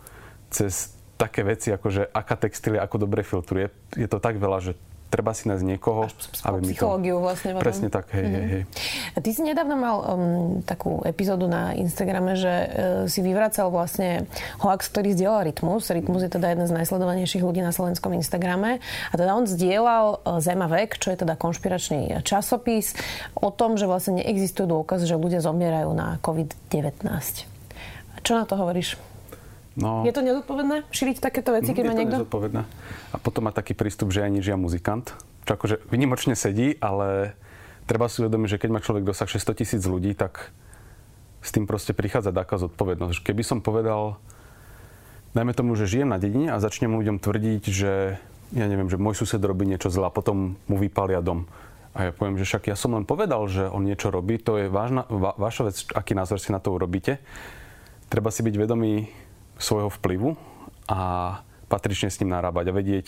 cez 0.49 0.95
také 1.19 1.43
veci, 1.43 1.71
ako 1.71 1.87
že 1.91 2.03
aká 2.11 2.39
textília 2.39 2.83
ako 2.83 3.07
dobre 3.07 3.23
filtruje. 3.23 3.71
Je 3.95 4.07
to 4.07 4.23
tak 4.23 4.39
veľa, 4.39 4.59
že 4.63 4.73
treba 5.15 5.31
si 5.31 5.47
nájsť 5.47 5.63
niekoho, 5.63 6.11
aby 6.43 6.59
mi 6.59 6.75
to... 6.75 6.91
vlastne. 7.23 7.55
Potom. 7.55 7.63
Presne 7.63 7.87
tak, 7.87 8.11
hej, 8.11 8.27
mm-hmm. 8.27 8.35
hej, 8.35 8.45
hej. 8.51 8.63
A 9.15 9.17
ty 9.23 9.29
si 9.31 9.41
nedávno 9.47 9.79
mal 9.79 9.95
um, 10.03 10.59
takú 10.67 10.99
epizódu 11.07 11.47
na 11.47 11.71
Instagrame, 11.71 12.35
že 12.35 12.51
uh, 12.51 12.67
si 13.07 13.23
vyvracal 13.23 13.71
vlastne 13.71 14.27
hoax, 14.59 14.91
ktorý 14.91 15.15
zdieľal 15.15 15.47
Rytmus. 15.47 15.87
Rytmus 15.87 16.27
je 16.27 16.31
teda 16.35 16.51
jeden 16.51 16.67
z 16.67 16.75
najsledovanejších 16.75 17.47
ľudí 17.47 17.63
na 17.63 17.71
slovenskom 17.71 18.11
Instagrame. 18.19 18.83
A 18.83 19.13
teda 19.15 19.31
on 19.31 19.47
zdieľal 19.47 20.19
uh, 20.19 20.43
Zemavek, 20.43 20.99
čo 20.99 21.15
je 21.15 21.23
teda 21.23 21.39
konšpiračný 21.39 22.19
časopis, 22.27 22.91
o 23.39 23.47
tom, 23.55 23.79
že 23.79 23.87
vlastne 23.87 24.19
neexistuje 24.19 24.67
dôkaz, 24.67 25.07
že 25.07 25.15
ľudia 25.15 25.39
zomierajú 25.39 25.95
na 25.95 26.19
COVID-19. 26.19 27.07
Čo 28.19 28.31
na 28.35 28.43
to 28.43 28.59
hovoríš? 28.59 29.14
No, 29.75 30.07
je 30.07 30.15
to 30.15 30.23
nezodpovedné 30.23 30.87
šíriť 30.87 31.19
takéto 31.19 31.51
veci, 31.51 31.75
keď 31.75 31.83
má 31.83 31.93
niekto? 31.93 31.99
Je 31.99 32.07
to 32.07 32.19
nezodpovedné. 32.23 32.61
A 33.11 33.15
potom 33.19 33.43
má 33.47 33.51
taký 33.51 33.75
prístup, 33.75 34.15
že 34.15 34.23
ani 34.23 34.39
žia 34.39 34.55
muzikant. 34.55 35.11
Čo 35.43 35.59
akože 35.59 35.83
vynimočne 35.91 36.31
sedí, 36.33 36.79
ale 36.79 37.35
treba 37.83 38.07
si 38.07 38.23
uvedomiť, 38.23 38.55
že 38.55 38.61
keď 38.63 38.69
má 38.71 38.79
človek 38.79 39.03
dosah 39.03 39.27
600 39.27 39.59
tisíc 39.59 39.83
ľudí, 39.83 40.15
tak 40.15 40.55
s 41.43 41.51
tým 41.51 41.67
proste 41.67 41.91
prichádza 41.91 42.31
taká 42.31 42.55
zodpovednosť. 42.55 43.21
Keby 43.21 43.43
som 43.43 43.59
povedal, 43.59 44.17
dajme 45.35 45.51
tomu, 45.51 45.75
že 45.75 45.91
žijem 45.91 46.09
na 46.09 46.17
dedine 46.17 46.55
a 46.55 46.63
začnem 46.63 46.95
ľuďom 46.95 47.19
tvrdiť, 47.19 47.63
že 47.69 48.17
ja 48.55 48.65
neviem, 48.71 48.87
že 48.87 48.95
môj 48.95 49.19
sused 49.19 49.43
robí 49.43 49.67
niečo 49.67 49.91
zle 49.91 50.07
a 50.07 50.13
potom 50.13 50.55
mu 50.71 50.75
vypalia 50.79 51.19
dom. 51.19 51.45
A 51.95 52.09
ja 52.09 52.11
poviem, 52.11 52.39
že 52.39 52.47
však 52.47 52.71
ja 52.71 52.75
som 52.75 52.95
len 52.95 53.07
povedal, 53.07 53.43
že 53.47 53.67
on 53.71 53.83
niečo 53.83 54.11
robí, 54.11 54.39
to 54.39 54.59
je 54.59 54.65
vážna, 54.67 55.07
va, 55.07 55.35
vaša 55.35 55.71
vec, 55.71 55.75
aký 55.95 56.11
názor 56.11 56.39
si 56.39 56.51
na 56.51 56.59
to 56.59 56.75
urobíte. 56.75 57.19
Treba 58.11 58.31
si 58.31 58.43
byť 58.43 58.55
vedomý 58.55 59.07
svojho 59.59 59.89
vplyvu 59.89 60.35
a 60.85 60.99
patrične 61.71 62.13
s 62.13 62.19
ním 62.21 62.35
narábať 62.35 62.69
a 62.69 62.75
vedieť, 62.77 63.07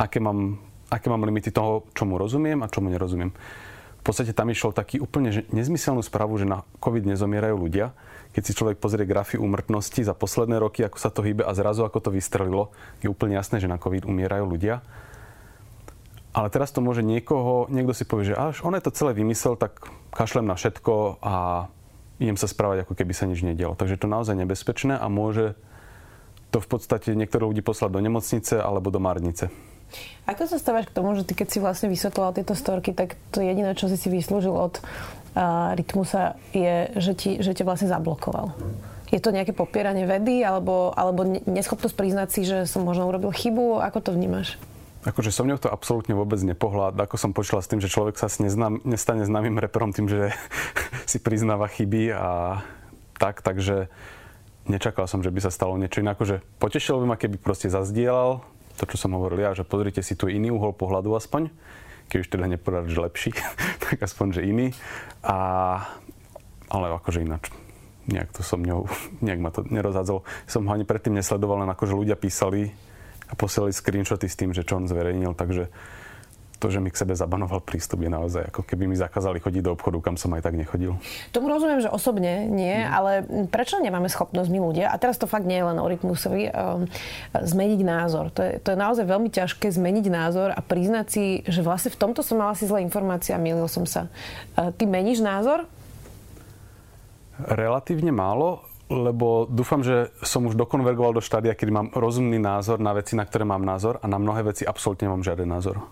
aké 0.00 0.18
mám, 0.18 0.58
aké 0.90 1.06
mám 1.08 1.22
limity 1.22 1.54
toho, 1.54 1.86
čomu 1.94 2.18
rozumiem 2.18 2.60
a 2.64 2.70
čomu 2.70 2.90
nerozumiem. 2.90 3.30
V 4.04 4.12
podstate 4.12 4.36
tam 4.36 4.52
išlo 4.52 4.76
taký 4.76 5.00
úplne 5.00 5.32
nezmyselnú 5.48 6.04
správu, 6.04 6.36
že 6.36 6.44
na 6.44 6.60
COVID 6.84 7.08
nezomierajú 7.08 7.56
ľudia. 7.56 7.96
Keď 8.36 8.42
si 8.44 8.52
človek 8.52 8.76
pozrie 8.76 9.08
grafy 9.08 9.40
úmrtnosti 9.40 10.04
za 10.04 10.12
posledné 10.12 10.60
roky, 10.60 10.84
ako 10.84 10.98
sa 11.00 11.08
to 11.08 11.24
hýbe 11.24 11.40
a 11.40 11.56
zrazu 11.56 11.88
ako 11.88 12.04
to 12.04 12.10
vystrelilo, 12.12 12.74
je 13.00 13.08
úplne 13.08 13.38
jasné, 13.38 13.64
že 13.64 13.70
na 13.70 13.80
COVID 13.80 14.04
umierajú 14.04 14.44
ľudia. 14.44 14.84
Ale 16.34 16.50
teraz 16.50 16.74
to 16.74 16.82
môže 16.82 17.00
niekoho, 17.00 17.70
niekto 17.70 17.94
si 17.94 18.02
povie, 18.04 18.34
že 18.34 18.36
až 18.36 18.60
on 18.66 18.74
je 18.74 18.82
to 18.82 18.92
celé 18.92 19.14
vymysel, 19.14 19.54
tak 19.54 19.86
kašlem 20.10 20.44
na 20.44 20.58
všetko 20.58 21.22
a 21.22 21.34
idem 22.18 22.34
sa 22.34 22.50
správať, 22.50 22.84
ako 22.84 22.98
keby 22.98 23.12
sa 23.14 23.30
nič 23.30 23.40
nedialo. 23.46 23.78
Takže 23.78 24.02
to 24.02 24.10
naozaj 24.10 24.34
nebezpečné 24.34 24.98
a 24.98 25.06
môže 25.06 25.54
to 26.54 26.62
v 26.62 26.68
podstate 26.70 27.18
niektorých 27.18 27.50
ľudí 27.50 27.62
poslať 27.66 27.90
do 27.90 27.98
nemocnice 27.98 28.62
alebo 28.62 28.94
do 28.94 29.02
márnice. 29.02 29.50
Ako 30.30 30.46
sa 30.46 30.62
stávaš 30.62 30.86
k 30.86 30.94
tomu, 30.94 31.18
že 31.18 31.26
ty 31.26 31.34
keď 31.34 31.48
si 31.50 31.58
vlastne 31.58 31.90
vysvetloval 31.90 32.38
tieto 32.38 32.54
storky, 32.54 32.94
tak 32.94 33.18
to 33.34 33.42
jediné, 33.42 33.74
čo 33.74 33.90
si 33.90 33.98
si 33.98 34.06
vyslúžil 34.06 34.54
od 34.54 34.78
uh, 34.78 35.74
Rytmusa 35.74 36.38
je, 36.54 36.94
že, 36.94 37.12
ti, 37.18 37.30
že 37.42 37.58
ťa 37.58 37.66
vlastne 37.66 37.90
zablokoval. 37.90 38.54
Je 39.10 39.18
to 39.22 39.34
nejaké 39.34 39.54
popieranie 39.54 40.06
vedy 40.06 40.42
alebo, 40.42 40.94
alebo 40.94 41.26
neschopnosť 41.26 41.94
priznať 41.94 42.28
si, 42.30 42.40
že 42.46 42.66
som 42.66 42.86
možno 42.86 43.06
urobil 43.10 43.30
chybu? 43.30 43.82
Ako 43.82 43.98
to 44.02 44.10
vnímaš? 44.14 44.58
Akože 45.04 45.28
som 45.28 45.44
mňou 45.44 45.60
to 45.60 45.68
absolútne 45.68 46.16
vôbec 46.16 46.40
nepohľad. 46.40 46.96
Ako 46.96 47.20
som 47.20 47.36
počula 47.36 47.60
s 47.60 47.68
tým, 47.68 47.78
že 47.78 47.92
človek 47.92 48.16
sa 48.16 48.32
neznám, 48.40 48.80
nestane 48.88 49.28
známym 49.28 49.60
reperom 49.60 49.92
tým, 49.92 50.08
že 50.08 50.32
si 51.10 51.20
priznáva 51.20 51.68
chyby 51.68 52.10
a 52.14 52.64
tak, 53.20 53.44
takže 53.44 53.92
nečakal 54.68 55.04
som, 55.08 55.20
že 55.20 55.32
by 55.32 55.40
sa 55.44 55.52
stalo 55.52 55.76
niečo 55.76 56.00
iné. 56.00 56.12
Akože 56.16 56.40
potešilo 56.60 57.04
by 57.04 57.06
ma, 57.14 57.16
keby 57.20 57.36
proste 57.40 57.68
zazdielal 57.68 58.44
to, 58.74 58.84
čo 58.90 58.96
som 59.06 59.14
hovoril 59.14 59.38
ja, 59.38 59.54
že 59.54 59.62
pozrite 59.62 60.02
si 60.02 60.18
tu 60.18 60.26
iný 60.26 60.50
uhol 60.50 60.74
pohľadu 60.74 61.14
aspoň, 61.14 61.50
keď 62.10 62.18
už 62.20 62.28
teda 62.28 62.44
nepovedal, 62.50 62.90
že 62.90 63.00
lepší, 63.00 63.30
tak 63.84 64.02
aspoň, 64.02 64.40
že 64.40 64.42
iný. 64.42 64.66
A, 65.22 65.38
ale 66.68 66.86
akože 66.98 67.22
ináč, 67.22 67.54
nejak 68.10 68.34
to 68.34 68.42
som 68.42 68.60
ňou, 68.60 68.90
nejak 69.26 69.40
ma 69.40 69.50
to 69.54 69.62
nerozhádzalo. 69.64 70.26
Som 70.50 70.66
ho 70.66 70.74
ani 70.74 70.84
predtým 70.84 71.14
nesledoval, 71.14 71.62
len 71.62 71.70
akože 71.70 71.94
ľudia 71.94 72.16
písali 72.18 72.74
a 73.30 73.32
posielali 73.38 73.72
screenshoty 73.72 74.26
s 74.28 74.36
tým, 74.36 74.50
že 74.52 74.66
čo 74.66 74.76
on 74.76 74.90
zverejnil, 74.90 75.32
takže 75.32 75.70
to, 76.64 76.72
že 76.72 76.80
mi 76.80 76.88
k 76.88 76.96
sebe 76.96 77.12
zabanoval 77.12 77.60
prístup, 77.60 78.00
je 78.00 78.08
naozaj 78.08 78.48
ako 78.48 78.64
keby 78.64 78.88
mi 78.88 78.96
zakázali 78.96 79.36
chodiť 79.36 79.60
do 79.68 79.76
obchodu, 79.76 80.00
kam 80.00 80.16
som 80.16 80.32
aj 80.32 80.48
tak 80.48 80.56
nechodil. 80.56 80.96
Tomu 81.28 81.52
rozumiem, 81.52 81.84
že 81.84 81.92
osobne 81.92 82.48
nie, 82.48 82.72
mm. 82.72 82.88
ale 82.88 83.10
prečo 83.52 83.76
nemáme 83.84 84.08
schopnosť 84.08 84.48
my 84.48 84.58
ľudia, 84.64 84.88
a 84.88 84.96
teraz 84.96 85.20
to 85.20 85.28
fakt 85.28 85.44
nie 85.44 85.60
je 85.60 85.68
len 85.68 85.76
o 85.76 85.84
rytmusovi, 85.84 86.48
um, 86.48 86.88
zmeniť 87.36 87.80
názor. 87.84 88.32
To 88.32 88.40
je, 88.40 88.52
to 88.64 88.72
je 88.72 88.78
naozaj 88.80 89.04
veľmi 89.04 89.28
ťažké 89.28 89.68
zmeniť 89.68 90.08
názor 90.08 90.56
a 90.56 90.60
priznať 90.64 91.06
si, 91.12 91.24
že 91.44 91.60
vlastne 91.60 91.92
v 91.92 92.00
tomto 92.00 92.24
som 92.24 92.40
mala 92.40 92.56
si 92.56 92.64
zlé 92.64 92.80
informácie 92.80 93.36
a 93.36 93.38
milil 93.42 93.68
som 93.68 93.84
sa. 93.84 94.08
Uh, 94.56 94.72
ty 94.72 94.88
meníš 94.88 95.20
názor? 95.20 95.68
Relatívne 97.44 98.08
málo, 98.08 98.64
lebo 98.88 99.44
dúfam, 99.52 99.84
že 99.84 100.08
som 100.24 100.48
už 100.48 100.56
dokonvergoval 100.56 101.12
do 101.12 101.20
štádia, 101.20 101.52
kedy 101.52 101.68
mám 101.68 101.88
rozumný 101.92 102.40
názor 102.40 102.80
na 102.80 102.96
veci, 102.96 103.20
na 103.20 103.28
ktoré 103.28 103.44
mám 103.44 103.60
názor 103.60 104.00
a 104.00 104.08
na 104.08 104.16
mnohé 104.16 104.48
veci 104.48 104.64
absolútne 104.64 105.12
nemám 105.12 105.20
žiaden 105.20 105.50
názor 105.52 105.84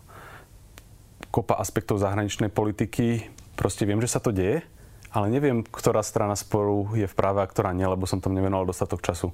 kopa 1.33 1.57
aspektov 1.57 1.97
zahraničnej 1.99 2.53
politiky. 2.53 3.33
Proste 3.57 3.89
viem, 3.89 3.99
že 4.05 4.13
sa 4.13 4.21
to 4.21 4.31
deje, 4.31 4.61
ale 5.09 5.33
neviem, 5.33 5.65
ktorá 5.65 6.05
strana 6.05 6.37
sporu 6.37 6.93
je 6.93 7.09
v 7.09 7.15
práve 7.17 7.41
a 7.41 7.49
ktorá 7.49 7.73
nie, 7.73 7.89
lebo 7.89 8.05
som 8.05 8.21
tam 8.21 8.37
nevenoval 8.37 8.69
dostatok 8.69 9.01
času. 9.01 9.33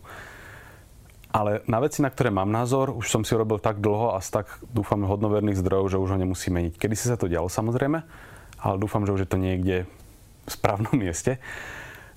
Ale 1.29 1.61
na 1.69 1.83
veci, 1.83 2.01
na 2.01 2.09
ktoré 2.09 2.33
mám 2.33 2.49
názor, 2.49 2.95
už 2.95 3.11
som 3.13 3.21
si 3.21 3.37
robil 3.37 3.61
tak 3.61 3.85
dlho 3.85 4.17
a 4.17 4.19
z 4.25 4.41
tak 4.41 4.47
dúfam 4.73 5.05
hodnoverných 5.05 5.61
zdrojov, 5.61 5.93
že 5.93 6.01
už 6.01 6.11
ho 6.17 6.19
nemusí 6.19 6.49
meniť. 6.49 6.81
Kedy 6.81 6.95
si 6.97 7.11
sa 7.11 7.21
to 7.21 7.29
dialo 7.29 7.53
samozrejme, 7.53 8.01
ale 8.65 8.75
dúfam, 8.81 9.05
že 9.05 9.13
už 9.13 9.29
je 9.29 9.31
to 9.31 9.37
niekde 9.37 9.85
v 9.85 10.51
správnom 10.51 10.97
mieste. 11.03 11.37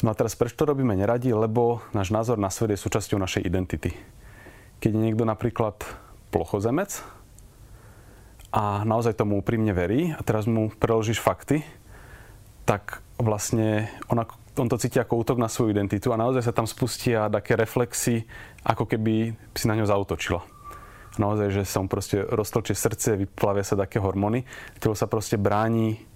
No 0.02 0.10
a 0.10 0.18
teraz 0.18 0.34
prečo 0.34 0.58
to 0.58 0.70
robíme 0.70 0.96
neradi? 0.96 1.36
Lebo 1.36 1.84
náš 1.92 2.10
názor 2.10 2.40
na 2.40 2.50
svet 2.50 2.74
je 2.74 2.80
súčasťou 2.80 3.20
našej 3.20 3.46
identity. 3.46 3.94
Keď 4.82 4.90
je 4.96 5.04
niekto 5.12 5.28
napríklad 5.28 5.78
plochozemec, 6.34 7.04
a 8.52 8.84
naozaj 8.84 9.16
tomu 9.16 9.40
úprimne 9.40 9.72
verí 9.72 10.12
a 10.12 10.20
teraz 10.24 10.44
mu 10.44 10.68
preložíš 10.68 11.24
fakty, 11.24 11.64
tak 12.68 13.00
vlastne 13.16 13.88
ona, 14.12 14.28
on 14.60 14.68
to 14.68 14.76
cíti 14.76 15.00
ako 15.00 15.24
útok 15.24 15.38
na 15.40 15.48
svoju 15.48 15.72
identitu 15.72 16.12
a 16.12 16.20
naozaj 16.20 16.52
sa 16.52 16.54
tam 16.56 16.68
spustia 16.68 17.32
také 17.32 17.56
reflexy, 17.56 18.28
ako 18.68 18.88
keby 18.88 19.36
si 19.56 19.66
na 19.72 19.80
ňo 19.80 19.88
zautočila. 19.88 20.44
Naozaj, 21.20 21.48
že 21.52 21.64
sa 21.68 21.84
mu 21.84 21.92
proste 21.92 22.24
roztlčie 22.24 22.76
srdce, 22.76 23.20
vyplavia 23.20 23.68
sa 23.68 23.76
také 23.76 24.00
hormóny, 24.00 24.48
telo 24.80 24.96
sa 24.96 25.08
proste 25.08 25.36
bráni 25.36 26.12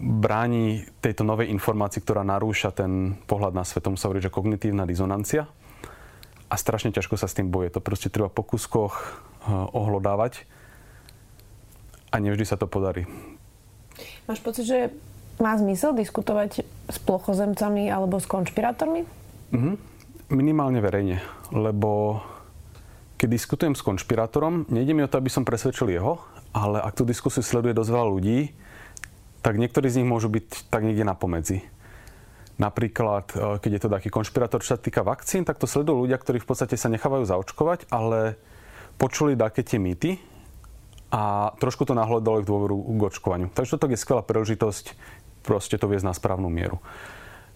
bráni 0.00 0.84
tejto 1.00 1.24
novej 1.24 1.48
informácii, 1.48 2.04
ktorá 2.04 2.20
narúša 2.20 2.68
ten 2.68 3.16
pohľad 3.24 3.56
na 3.56 3.64
svet. 3.64 3.80
Tomu 3.80 3.96
sa 3.96 4.12
hovorí, 4.12 4.20
že 4.20 4.28
kognitívna 4.28 4.84
dizonancia. 4.84 5.48
A 6.50 6.54
strašne 6.58 6.92
ťažko 6.92 7.16
sa 7.16 7.24
s 7.24 7.36
tým 7.36 7.48
boje. 7.48 7.72
To 7.72 7.80
proste 7.80 8.12
treba 8.12 8.28
po 8.28 8.44
kuskoch 8.44 8.92
eh, 9.00 9.48
ohlodávať. 9.48 10.44
A 12.10 12.18
nevždy 12.18 12.44
sa 12.46 12.58
to 12.58 12.66
podarí. 12.66 13.06
Máš 14.26 14.42
pocit, 14.42 14.66
že 14.66 14.90
má 15.40 15.56
zmysel 15.56 15.96
diskutovať 15.96 16.62
s 16.66 16.98
plochozemcami 17.02 17.88
alebo 17.88 18.20
s 18.20 18.26
konšpirátormi? 18.28 19.06
Mhm. 19.54 19.72
Minimálne 20.30 20.78
verejne. 20.78 21.18
Lebo 21.50 22.22
keď 23.18 23.28
diskutujem 23.34 23.74
s 23.74 23.82
konšpirátorom, 23.82 24.70
nejde 24.70 24.94
mi 24.94 25.02
o 25.02 25.10
to, 25.10 25.18
aby 25.18 25.28
som 25.28 25.42
presvedčil 25.42 25.90
jeho, 25.90 26.22
ale 26.54 26.78
ak 26.78 26.94
tú 26.94 27.02
diskusiu 27.02 27.42
sleduje 27.42 27.74
dosť 27.74 27.90
veľa 27.90 28.06
ľudí, 28.06 28.38
tak 29.42 29.58
niektorí 29.58 29.90
z 29.90 30.00
nich 30.00 30.08
môžu 30.08 30.30
byť 30.30 30.70
tak 30.70 30.86
niekde 30.86 31.02
na 31.02 31.18
pomedzi. 31.18 31.66
Napríklad, 32.60 33.26
e, 33.32 33.36
keď 33.58 33.70
je 33.72 33.82
to 33.82 33.90
taký 33.92 34.08
konšpirátor, 34.12 34.60
čo 34.60 34.76
sa 34.76 34.80
týka 34.80 35.00
vakcín, 35.00 35.48
tak 35.48 35.56
to 35.56 35.64
sledujú 35.64 36.04
ľudia, 36.04 36.20
ktorí 36.20 36.38
v 36.44 36.48
podstate 36.48 36.76
sa 36.76 36.92
nechávajú 36.92 37.24
zaočkovať, 37.24 37.88
ale 37.88 38.36
počuli 39.00 39.32
také 39.32 39.64
tie 39.64 39.80
mýty 39.80 40.20
a 41.10 41.54
trošku 41.58 41.86
to 41.86 41.98
nahľadalo 41.98 42.42
ich 42.42 42.48
dôveru 42.48 42.74
k 42.74 43.00
očkovaniu. 43.10 43.48
Takže 43.50 43.76
toto 43.76 43.90
je 43.90 43.98
skvelá 43.98 44.22
príležitosť 44.22 44.94
proste 45.42 45.76
to 45.76 45.90
viesť 45.90 46.06
na 46.06 46.14
správnu 46.14 46.46
mieru. 46.46 46.78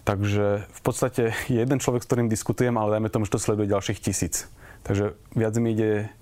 Takže 0.05 0.69
v 0.69 0.81
podstate 0.85 1.33
je 1.49 1.57
jeden 1.57 1.81
človek, 1.81 2.05
s 2.05 2.09
ktorým 2.11 2.29
diskutujem, 2.29 2.77
ale 2.77 2.99
dajme 2.99 3.09
tomu, 3.09 3.25
že 3.25 3.33
to 3.33 3.41
sleduje 3.41 3.71
ďalších 3.71 3.99
tisíc. 4.03 4.45
Takže 4.85 5.17
viac 5.33 5.55
mi 5.57 5.73
ide 5.73 6.13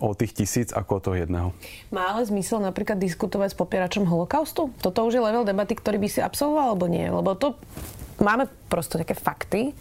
o 0.00 0.16
tých 0.16 0.32
tisíc 0.32 0.72
ako 0.72 0.90
o 0.96 1.02
toho 1.04 1.16
jedného. 1.20 1.52
Má 1.92 2.16
ale 2.16 2.24
zmysel 2.24 2.64
napríklad 2.64 2.96
diskutovať 2.96 3.52
s 3.52 3.60
popieračom 3.60 4.08
holokaustu? 4.08 4.72
Toto 4.80 5.04
už 5.04 5.20
je 5.20 5.26
level 5.26 5.44
debaty, 5.44 5.76
ktorý 5.76 6.00
by 6.00 6.08
si 6.08 6.24
absolvoval 6.24 6.72
alebo 6.72 6.88
nie? 6.88 7.04
Lebo 7.04 7.36
to 7.36 7.60
máme 8.24 8.48
prosto 8.72 8.96
také 8.96 9.12
fakty 9.12 9.76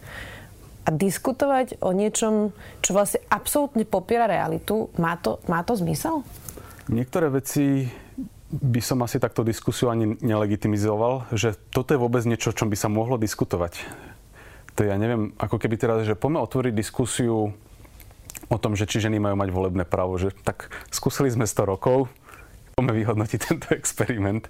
a 0.84 0.90
diskutovať 0.92 1.80
o 1.80 1.96
niečom, 1.96 2.52
čo 2.84 2.92
vlastne 2.92 3.24
absolútne 3.32 3.88
popiera 3.88 4.28
realitu, 4.28 4.92
má 5.00 5.16
to, 5.16 5.40
má 5.48 5.64
to 5.64 5.80
zmysel? 5.80 6.28
Niektoré 6.90 7.30
veci 7.30 7.86
by 8.50 8.82
som 8.82 9.06
asi 9.06 9.22
takto 9.22 9.46
diskusiu 9.46 9.94
ani 9.94 10.18
nelegitimizoval, 10.26 11.30
že 11.30 11.54
toto 11.70 11.94
je 11.94 12.02
vôbec 12.02 12.26
niečo, 12.26 12.50
o 12.50 12.58
čom 12.58 12.66
by 12.66 12.74
sa 12.74 12.90
mohlo 12.90 13.22
diskutovať. 13.22 13.78
To 14.74 14.82
ja 14.82 14.98
neviem, 14.98 15.38
ako 15.38 15.62
keby 15.62 15.78
teraz, 15.78 16.10
že 16.10 16.18
poďme 16.18 16.42
otvoriť 16.42 16.74
diskusiu 16.74 17.54
o 18.50 18.58
tom, 18.58 18.74
že 18.74 18.90
či 18.90 19.06
ženy 19.06 19.22
majú 19.22 19.38
mať 19.38 19.50
volebné 19.54 19.86
právo, 19.86 20.18
že 20.18 20.34
tak 20.34 20.74
skúsili 20.90 21.30
sme 21.30 21.46
100 21.46 21.70
rokov, 21.70 22.10
poďme 22.74 22.98
vyhodnotiť 22.98 23.40
tento 23.54 23.70
experiment. 23.78 24.50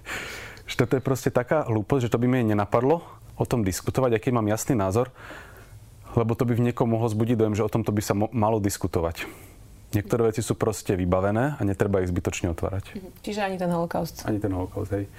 Že 0.64 0.74
toto 0.80 0.96
je 0.96 1.04
proste 1.04 1.28
taká 1.28 1.68
hlúposť, 1.68 2.08
že 2.08 2.12
to 2.16 2.20
by 2.22 2.24
mi 2.24 2.40
nenapadlo 2.40 3.04
o 3.36 3.44
tom 3.44 3.68
diskutovať, 3.68 4.16
aký 4.16 4.32
mám 4.32 4.48
jasný 4.48 4.80
názor, 4.80 5.12
lebo 6.16 6.32
to 6.32 6.48
by 6.48 6.56
v 6.56 6.72
niekom 6.72 6.88
mohlo 6.88 7.12
zbudiť 7.12 7.36
dojem, 7.36 7.52
že 7.52 7.66
o 7.68 7.72
tomto 7.72 7.92
by 7.92 8.00
sa 8.00 8.16
mo- 8.16 8.32
malo 8.32 8.64
diskutovať. 8.64 9.28
Niektoré 9.90 10.30
veci 10.30 10.40
sú 10.40 10.54
proste 10.54 10.94
vybavené 10.94 11.58
a 11.58 11.60
netreba 11.66 11.98
ich 11.98 12.10
zbytočne 12.10 12.54
otvárať. 12.54 12.94
Mhm. 12.94 13.10
Čiže 13.26 13.40
ani 13.42 13.56
ten 13.58 13.70
holokaust. 13.70 14.22
Ani 14.26 14.38
ten 14.38 14.54
holokaust, 14.54 14.90
hej. 14.94 15.10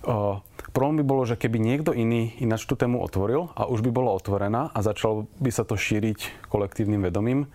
O, 0.00 0.40
problém 0.72 1.00
by 1.00 1.04
bolo, 1.04 1.22
že 1.28 1.36
keby 1.36 1.60
niekto 1.60 1.92
iný 1.92 2.32
ináč 2.40 2.64
tú 2.64 2.72
tému 2.72 3.04
otvoril 3.04 3.52
a 3.52 3.68
už 3.68 3.84
by 3.84 3.90
bola 3.92 4.16
otvorená 4.16 4.72
a 4.72 4.78
začal 4.80 5.28
by 5.36 5.50
sa 5.52 5.64
to 5.68 5.76
šíriť 5.76 6.48
kolektívnym 6.48 7.04
vedomím, 7.04 7.52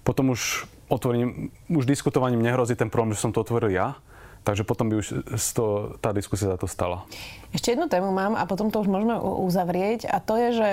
potom 0.00 0.32
už 0.32 0.64
otvorením, 0.88 1.52
už 1.68 1.84
diskutovaním 1.84 2.40
nehrozí 2.40 2.78
ten 2.78 2.88
problém, 2.88 3.12
že 3.12 3.20
som 3.20 3.34
to 3.34 3.44
otvoril 3.44 3.68
ja, 3.74 4.00
Takže 4.46 4.62
potom 4.62 4.86
by 4.86 5.02
už 5.02 5.26
to, 5.58 5.98
tá 5.98 6.14
diskusia 6.14 6.54
za 6.54 6.54
to 6.54 6.70
stala. 6.70 7.02
Ešte 7.50 7.74
jednu 7.74 7.90
tému 7.90 8.14
mám 8.14 8.38
a 8.38 8.46
potom 8.46 8.70
to 8.70 8.78
už 8.78 8.86
môžeme 8.86 9.18
uzavrieť 9.18 10.06
a 10.06 10.22
to 10.22 10.38
je, 10.38 10.48
že 10.54 10.68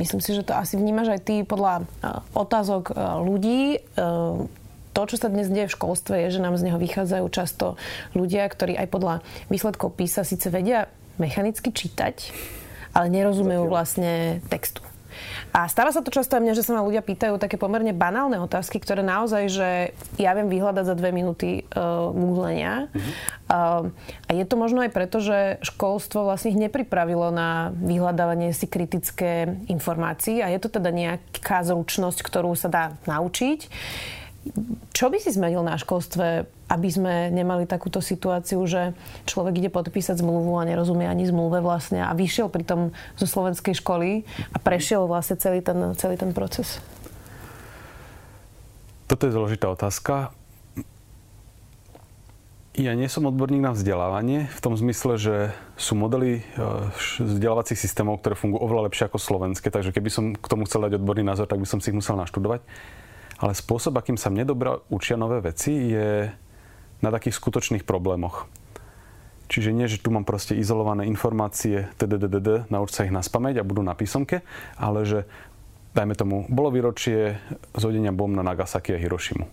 myslím 0.00 0.24
si, 0.24 0.32
že 0.32 0.48
to 0.48 0.56
asi 0.56 0.80
vnímaš 0.80 1.12
aj 1.12 1.20
ty 1.20 1.34
podľa 1.44 1.84
otázok 2.32 2.96
ľudí. 3.20 3.76
E, 3.76 3.78
to, 4.96 5.00
čo 5.04 5.16
sa 5.20 5.28
dnes 5.28 5.52
deje 5.52 5.68
v 5.68 5.76
školstve, 5.76 6.14
je, 6.24 6.40
že 6.40 6.44
nám 6.44 6.56
z 6.56 6.72
neho 6.72 6.80
vychádzajú 6.80 7.26
často 7.28 7.76
ľudia, 8.16 8.48
ktorí 8.48 8.80
aj 8.80 8.88
podľa 8.88 9.14
výsledkov 9.52 9.92
písa 9.92 10.24
síce 10.24 10.48
vedia 10.48 10.88
mechanicky 11.20 11.68
čítať, 11.68 12.32
ale 12.96 13.12
nerozumejú 13.12 13.68
vlastne 13.68 14.40
textu. 14.48 14.80
A 15.52 15.68
stáva 15.68 15.92
sa 15.92 16.00
to 16.00 16.14
často 16.14 16.34
aj 16.38 16.42
mňa, 16.42 16.54
že 16.58 16.64
sa 16.64 16.76
ma 16.76 16.86
ľudia 16.86 17.04
pýtajú 17.04 17.36
také 17.36 17.60
pomerne 17.60 17.92
banálne 17.92 18.40
otázky, 18.40 18.80
ktoré 18.80 19.04
naozaj, 19.04 19.44
že 19.52 19.68
ja 20.16 20.32
viem 20.32 20.48
vyhľadať 20.48 20.84
za 20.86 20.94
dve 20.96 21.10
minúty 21.12 21.64
uh, 21.72 22.10
googlenia. 22.12 22.88
Mm-hmm. 22.88 23.12
Uh, 23.52 23.92
a 24.26 24.30
je 24.32 24.44
to 24.48 24.54
možno 24.56 24.82
aj 24.82 24.90
preto, 24.90 25.20
že 25.20 25.60
školstvo 25.60 26.24
vlastne 26.24 26.56
ich 26.56 26.60
nepripravilo 26.60 27.28
na 27.32 27.70
vyhľadávanie 27.76 28.56
si 28.56 28.66
kritické 28.66 29.60
informácií 29.68 30.40
a 30.40 30.48
je 30.48 30.58
to 30.60 30.68
teda 30.72 30.88
nejaká 30.88 31.64
zručnosť, 31.64 32.18
ktorú 32.24 32.56
sa 32.56 32.68
dá 32.72 32.84
naučiť. 33.04 33.68
Čo 34.90 35.06
by 35.06 35.22
si 35.22 35.30
zmenil 35.30 35.62
na 35.62 35.78
školstve, 35.78 36.50
aby 36.66 36.88
sme 36.90 37.30
nemali 37.30 37.62
takúto 37.62 38.02
situáciu, 38.02 38.58
že 38.66 38.90
človek 39.30 39.62
ide 39.62 39.70
podpísať 39.70 40.18
zmluvu 40.18 40.58
a 40.58 40.66
nerozumie 40.66 41.06
ani 41.06 41.30
zmluve 41.30 41.62
vlastne 41.62 42.02
a 42.02 42.10
vyšiel 42.10 42.50
pritom 42.50 42.90
zo 43.14 43.26
slovenskej 43.30 43.78
školy 43.78 44.26
a 44.50 44.56
prešiel 44.58 45.06
vlastne 45.06 45.38
celý 45.38 45.62
ten, 45.62 45.94
celý 45.94 46.18
ten 46.18 46.34
proces? 46.34 46.82
Toto 49.06 49.30
je 49.30 49.34
zložitá 49.34 49.70
otázka. 49.70 50.34
Ja 52.72 52.96
nie 52.96 53.06
som 53.06 53.28
odborník 53.28 53.62
na 53.62 53.76
vzdelávanie 53.76 54.48
v 54.48 54.60
tom 54.64 54.74
zmysle, 54.74 55.20
že 55.20 55.36
sú 55.76 55.92
modely 55.92 56.40
e, 56.40 56.42
vzdelávacích 57.20 57.76
systémov, 57.76 58.24
ktoré 58.24 58.32
fungujú 58.32 58.64
oveľa 58.64 58.88
lepšie 58.88 59.12
ako 59.12 59.20
slovenské, 59.20 59.68
takže 59.68 59.92
keby 59.92 60.08
som 60.08 60.32
k 60.32 60.46
tomu 60.48 60.64
chcel 60.64 60.88
dať 60.88 60.96
odborný 60.96 61.20
názor, 61.20 61.44
tak 61.44 61.60
by 61.60 61.68
som 61.68 61.84
si 61.84 61.92
ich 61.92 61.98
musel 62.00 62.16
naštudovať 62.16 62.64
ale 63.42 63.58
spôsob, 63.58 63.98
akým 63.98 64.14
sa 64.14 64.30
mne 64.30 64.46
dobrá 64.46 64.78
učia 64.86 65.18
nové 65.18 65.42
veci, 65.42 65.74
je 65.90 66.30
na 67.02 67.10
takých 67.10 67.42
skutočných 67.42 67.82
problémoch. 67.82 68.46
Čiže 69.50 69.74
nie, 69.74 69.90
že 69.90 69.98
tu 69.98 70.14
mám 70.14 70.22
proste 70.22 70.54
izolované 70.54 71.10
informácie, 71.10 71.90
tdddd, 71.98 72.70
nauč 72.70 72.94
sa 72.94 73.04
ich 73.04 73.12
na 73.12 73.20
spameť 73.20 73.60
a 73.60 73.66
budú 73.66 73.82
na 73.82 73.98
písomke, 73.98 74.46
ale 74.78 75.02
že, 75.02 75.26
dajme 75.92 76.14
tomu, 76.14 76.46
bolo 76.46 76.70
výročie 76.70 77.36
zhodenia 77.74 78.14
bom 78.14 78.30
na 78.30 78.46
Nagasaki 78.46 78.94
a 78.94 79.02
Hirošimu. 79.02 79.44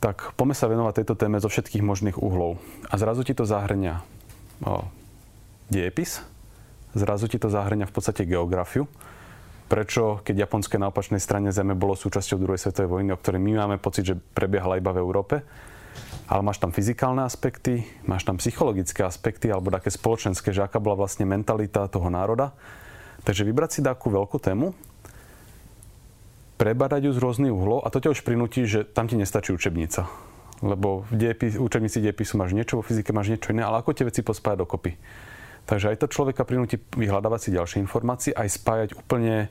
Tak 0.00 0.32
poďme 0.34 0.56
sa 0.56 0.66
venovať 0.72 1.04
tejto 1.04 1.14
téme 1.20 1.38
zo 1.44 1.52
všetkých 1.52 1.84
možných 1.84 2.16
uhlov. 2.16 2.56
A 2.88 2.96
zrazu 2.96 3.20
ti 3.20 3.36
to 3.36 3.44
zahrňa 3.44 4.00
o, 4.64 4.88
diepis, 5.68 6.24
zrazu 6.96 7.28
ti 7.28 7.36
to 7.36 7.52
zahrňa 7.52 7.84
v 7.84 7.92
podstate 7.92 8.24
geografiu, 8.24 8.88
prečo, 9.70 10.18
keď 10.26 10.50
Japonské 10.50 10.82
na 10.82 10.90
opačnej 10.90 11.22
strane 11.22 11.54
Zeme 11.54 11.78
bolo 11.78 11.94
súčasťou 11.94 12.42
druhej 12.42 12.58
svetovej 12.58 12.90
vojny, 12.90 13.14
o 13.14 13.20
ktorej 13.22 13.38
my 13.38 13.62
máme 13.62 13.76
pocit, 13.78 14.02
že 14.02 14.18
prebiehala 14.18 14.82
iba 14.82 14.90
v 14.90 14.98
Európe, 14.98 15.46
ale 16.26 16.42
máš 16.42 16.58
tam 16.58 16.74
fyzikálne 16.74 17.22
aspekty, 17.22 17.86
máš 18.02 18.26
tam 18.26 18.34
psychologické 18.42 19.06
aspekty 19.06 19.46
alebo 19.46 19.70
také 19.70 19.94
spoločenské, 19.94 20.50
že 20.50 20.66
aká 20.66 20.82
bola 20.82 21.06
vlastne 21.06 21.22
mentalita 21.22 21.86
toho 21.86 22.10
národa. 22.10 22.50
Takže 23.22 23.46
vybrať 23.46 23.70
si 23.70 23.80
takú 23.86 24.10
veľkú 24.10 24.42
tému, 24.42 24.74
prebadať 26.58 27.06
ju 27.06 27.12
z 27.14 27.22
rôznych 27.22 27.54
uhlov 27.54 27.86
a 27.86 27.88
to 27.94 28.02
ťa 28.02 28.12
už 28.18 28.26
prinúti, 28.26 28.66
že 28.66 28.82
tam 28.82 29.06
ti 29.06 29.14
nestačí 29.14 29.54
učebnica. 29.54 30.10
Lebo 30.60 31.08
v 31.08 31.14
diepis, 31.16 31.56
učebnici 31.56 32.04
diepisu 32.04 32.36
máš 32.36 32.52
niečo, 32.52 32.76
vo 32.76 32.84
fyzike 32.84 33.16
máš 33.16 33.32
niečo 33.32 33.54
iné, 33.54 33.64
ale 33.64 33.80
ako 33.80 33.96
tie 33.96 34.04
veci 34.04 34.20
pospájať 34.20 34.60
dokopy. 34.60 34.92
Takže 35.64 35.94
aj 35.94 35.96
to 36.04 36.12
človeka 36.12 36.44
prinúti 36.44 36.76
vyhľadávať 36.76 37.40
si 37.48 37.56
ďalšie 37.56 37.78
informácie, 37.80 38.32
aj 38.34 38.48
spájať 38.60 38.88
úplne 38.98 39.48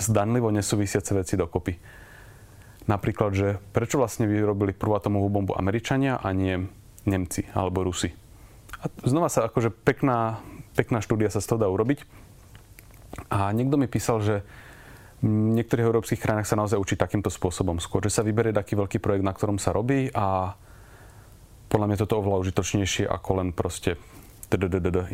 zdanlivo 0.00 0.48
nesúvisiace 0.50 1.12
veci 1.14 1.36
dokopy. 1.36 1.76
Napríklad, 2.88 3.30
že 3.36 3.48
prečo 3.70 4.00
vlastne 4.00 4.26
vyrobili 4.26 4.74
prvú 4.74 4.96
atomovú 4.96 5.28
bombu 5.30 5.52
Američania 5.54 6.18
a 6.18 6.32
nie 6.34 6.58
Nemci 7.04 7.46
alebo 7.54 7.84
Rusi. 7.86 8.10
A 8.80 8.88
znova 9.04 9.28
sa 9.28 9.46
akože 9.46 9.70
pekná, 9.70 10.40
pekná 10.72 11.04
štúdia 11.04 11.28
sa 11.28 11.44
z 11.44 11.48
toho 11.52 11.60
dá 11.60 11.68
urobiť. 11.68 12.02
A 13.28 13.52
niekto 13.52 13.76
mi 13.76 13.90
písal, 13.90 14.24
že 14.24 14.36
v 15.20 15.28
niektorých 15.60 15.84
európskych 15.84 16.20
krajinách 16.20 16.48
sa 16.48 16.56
naozaj 16.56 16.80
učí 16.80 16.96
takýmto 16.96 17.28
spôsobom 17.28 17.76
skôr, 17.76 18.00
že 18.00 18.16
sa 18.16 18.24
vyberie 18.24 18.56
taký 18.56 18.72
veľký 18.72 19.04
projekt, 19.04 19.26
na 19.26 19.36
ktorom 19.36 19.60
sa 19.60 19.76
robí 19.76 20.08
a 20.16 20.56
podľa 21.68 21.86
mňa 21.86 22.00
toto 22.00 22.18
oveľa 22.24 22.40
užitočnejšie 22.48 23.04
ako 23.04 23.30
len 23.44 23.48
proste 23.52 24.00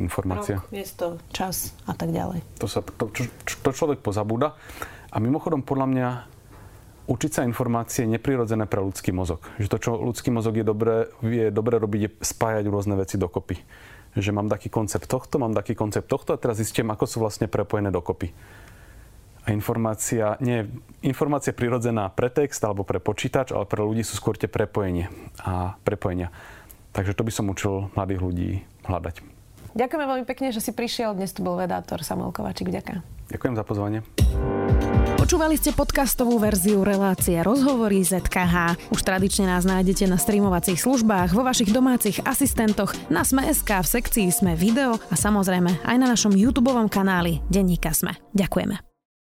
informácia. 0.00 0.64
Rok, 0.64 0.72
miesto, 0.72 1.20
čas 1.34 1.76
a 1.84 1.92
tak 1.92 2.14
ďalej. 2.14 2.40
To, 2.62 2.66
sa, 2.70 2.80
to, 2.80 3.12
to 3.12 3.70
človek 3.74 4.00
pozabúda. 4.00 4.56
A 5.12 5.20
mimochodom, 5.20 5.60
podľa 5.60 5.86
mňa, 5.92 6.08
učiť 7.06 7.30
sa 7.30 7.42
informácie 7.46 8.04
je 8.04 8.14
neprirodzené 8.18 8.66
pre 8.66 8.82
ľudský 8.82 9.14
mozog. 9.14 9.44
Že 9.60 9.68
to, 9.70 9.78
čo 9.78 9.90
ľudský 9.94 10.34
mozog 10.34 10.58
je 10.58 10.66
dobré, 10.66 11.06
vie 11.22 11.54
dobre 11.54 11.78
robiť, 11.78 12.00
je 12.02 12.10
spájať 12.24 12.64
rôzne 12.66 12.98
veci 12.98 13.16
dokopy. 13.16 13.56
že 14.16 14.32
mám 14.32 14.48
taký 14.48 14.72
koncept 14.72 15.06
tohto, 15.06 15.36
mám 15.36 15.52
taký 15.52 15.76
koncept 15.76 16.08
tohto 16.08 16.32
a 16.32 16.40
teraz 16.40 16.56
zistím, 16.56 16.88
ako 16.88 17.04
sú 17.04 17.16
vlastne 17.20 17.46
prepojené 17.46 17.92
dokopy. 17.92 18.32
A 19.46 19.54
informácia, 19.54 20.34
nie, 20.42 20.66
informácia 21.06 21.54
prirodzená 21.54 22.10
pre 22.10 22.32
text 22.34 22.58
alebo 22.66 22.82
pre 22.82 22.98
počítač, 22.98 23.54
ale 23.54 23.62
pre 23.68 23.78
ľudí 23.78 24.02
sú 24.02 24.18
skôr 24.18 24.34
tie 24.34 24.50
prepojenie 24.50 25.06
a 25.38 25.78
prepojenia. 25.86 26.34
Takže 26.96 27.12
to 27.12 27.28
by 27.28 27.32
som 27.32 27.52
učil 27.52 27.92
mladých 27.92 28.20
ľudí 28.24 28.50
hľadať. 28.88 29.20
Ďakujeme 29.76 30.04
veľmi 30.08 30.24
pekne, 30.24 30.48
že 30.48 30.64
si 30.64 30.72
prišiel. 30.72 31.12
Dnes 31.12 31.36
tu 31.36 31.44
bol 31.44 31.60
vedátor 31.60 32.00
Samuel 32.00 32.32
Kovačík. 32.32 32.72
Ďakujem. 32.72 33.04
Ďakujem 33.28 33.54
za 33.60 33.64
pozvanie. 33.68 34.00
Počúvali 35.20 35.58
ste 35.60 35.76
podcastovú 35.76 36.40
verziu 36.40 36.80
relácie 36.86 37.36
Rozhovory 37.44 38.00
ZKH. 38.00 38.78
Už 38.94 39.00
tradične 39.04 39.50
nás 39.50 39.68
nájdete 39.68 40.08
na 40.08 40.16
streamovacích 40.16 40.80
službách, 40.80 41.36
vo 41.36 41.44
vašich 41.44 41.74
domácich 41.74 42.22
asistentoch, 42.24 42.94
na 43.12 43.26
Sme.sk, 43.26 43.68
v 43.68 43.88
sekcii 44.00 44.32
Sme 44.32 44.56
video 44.56 44.96
a 45.12 45.14
samozrejme 45.18 45.84
aj 45.84 45.96
na 46.00 46.06
našom 46.08 46.32
YouTube 46.32 46.72
kanáli 46.88 47.44
Denníka 47.52 47.92
Sme. 47.92 48.16
Ďakujeme. 48.32 48.95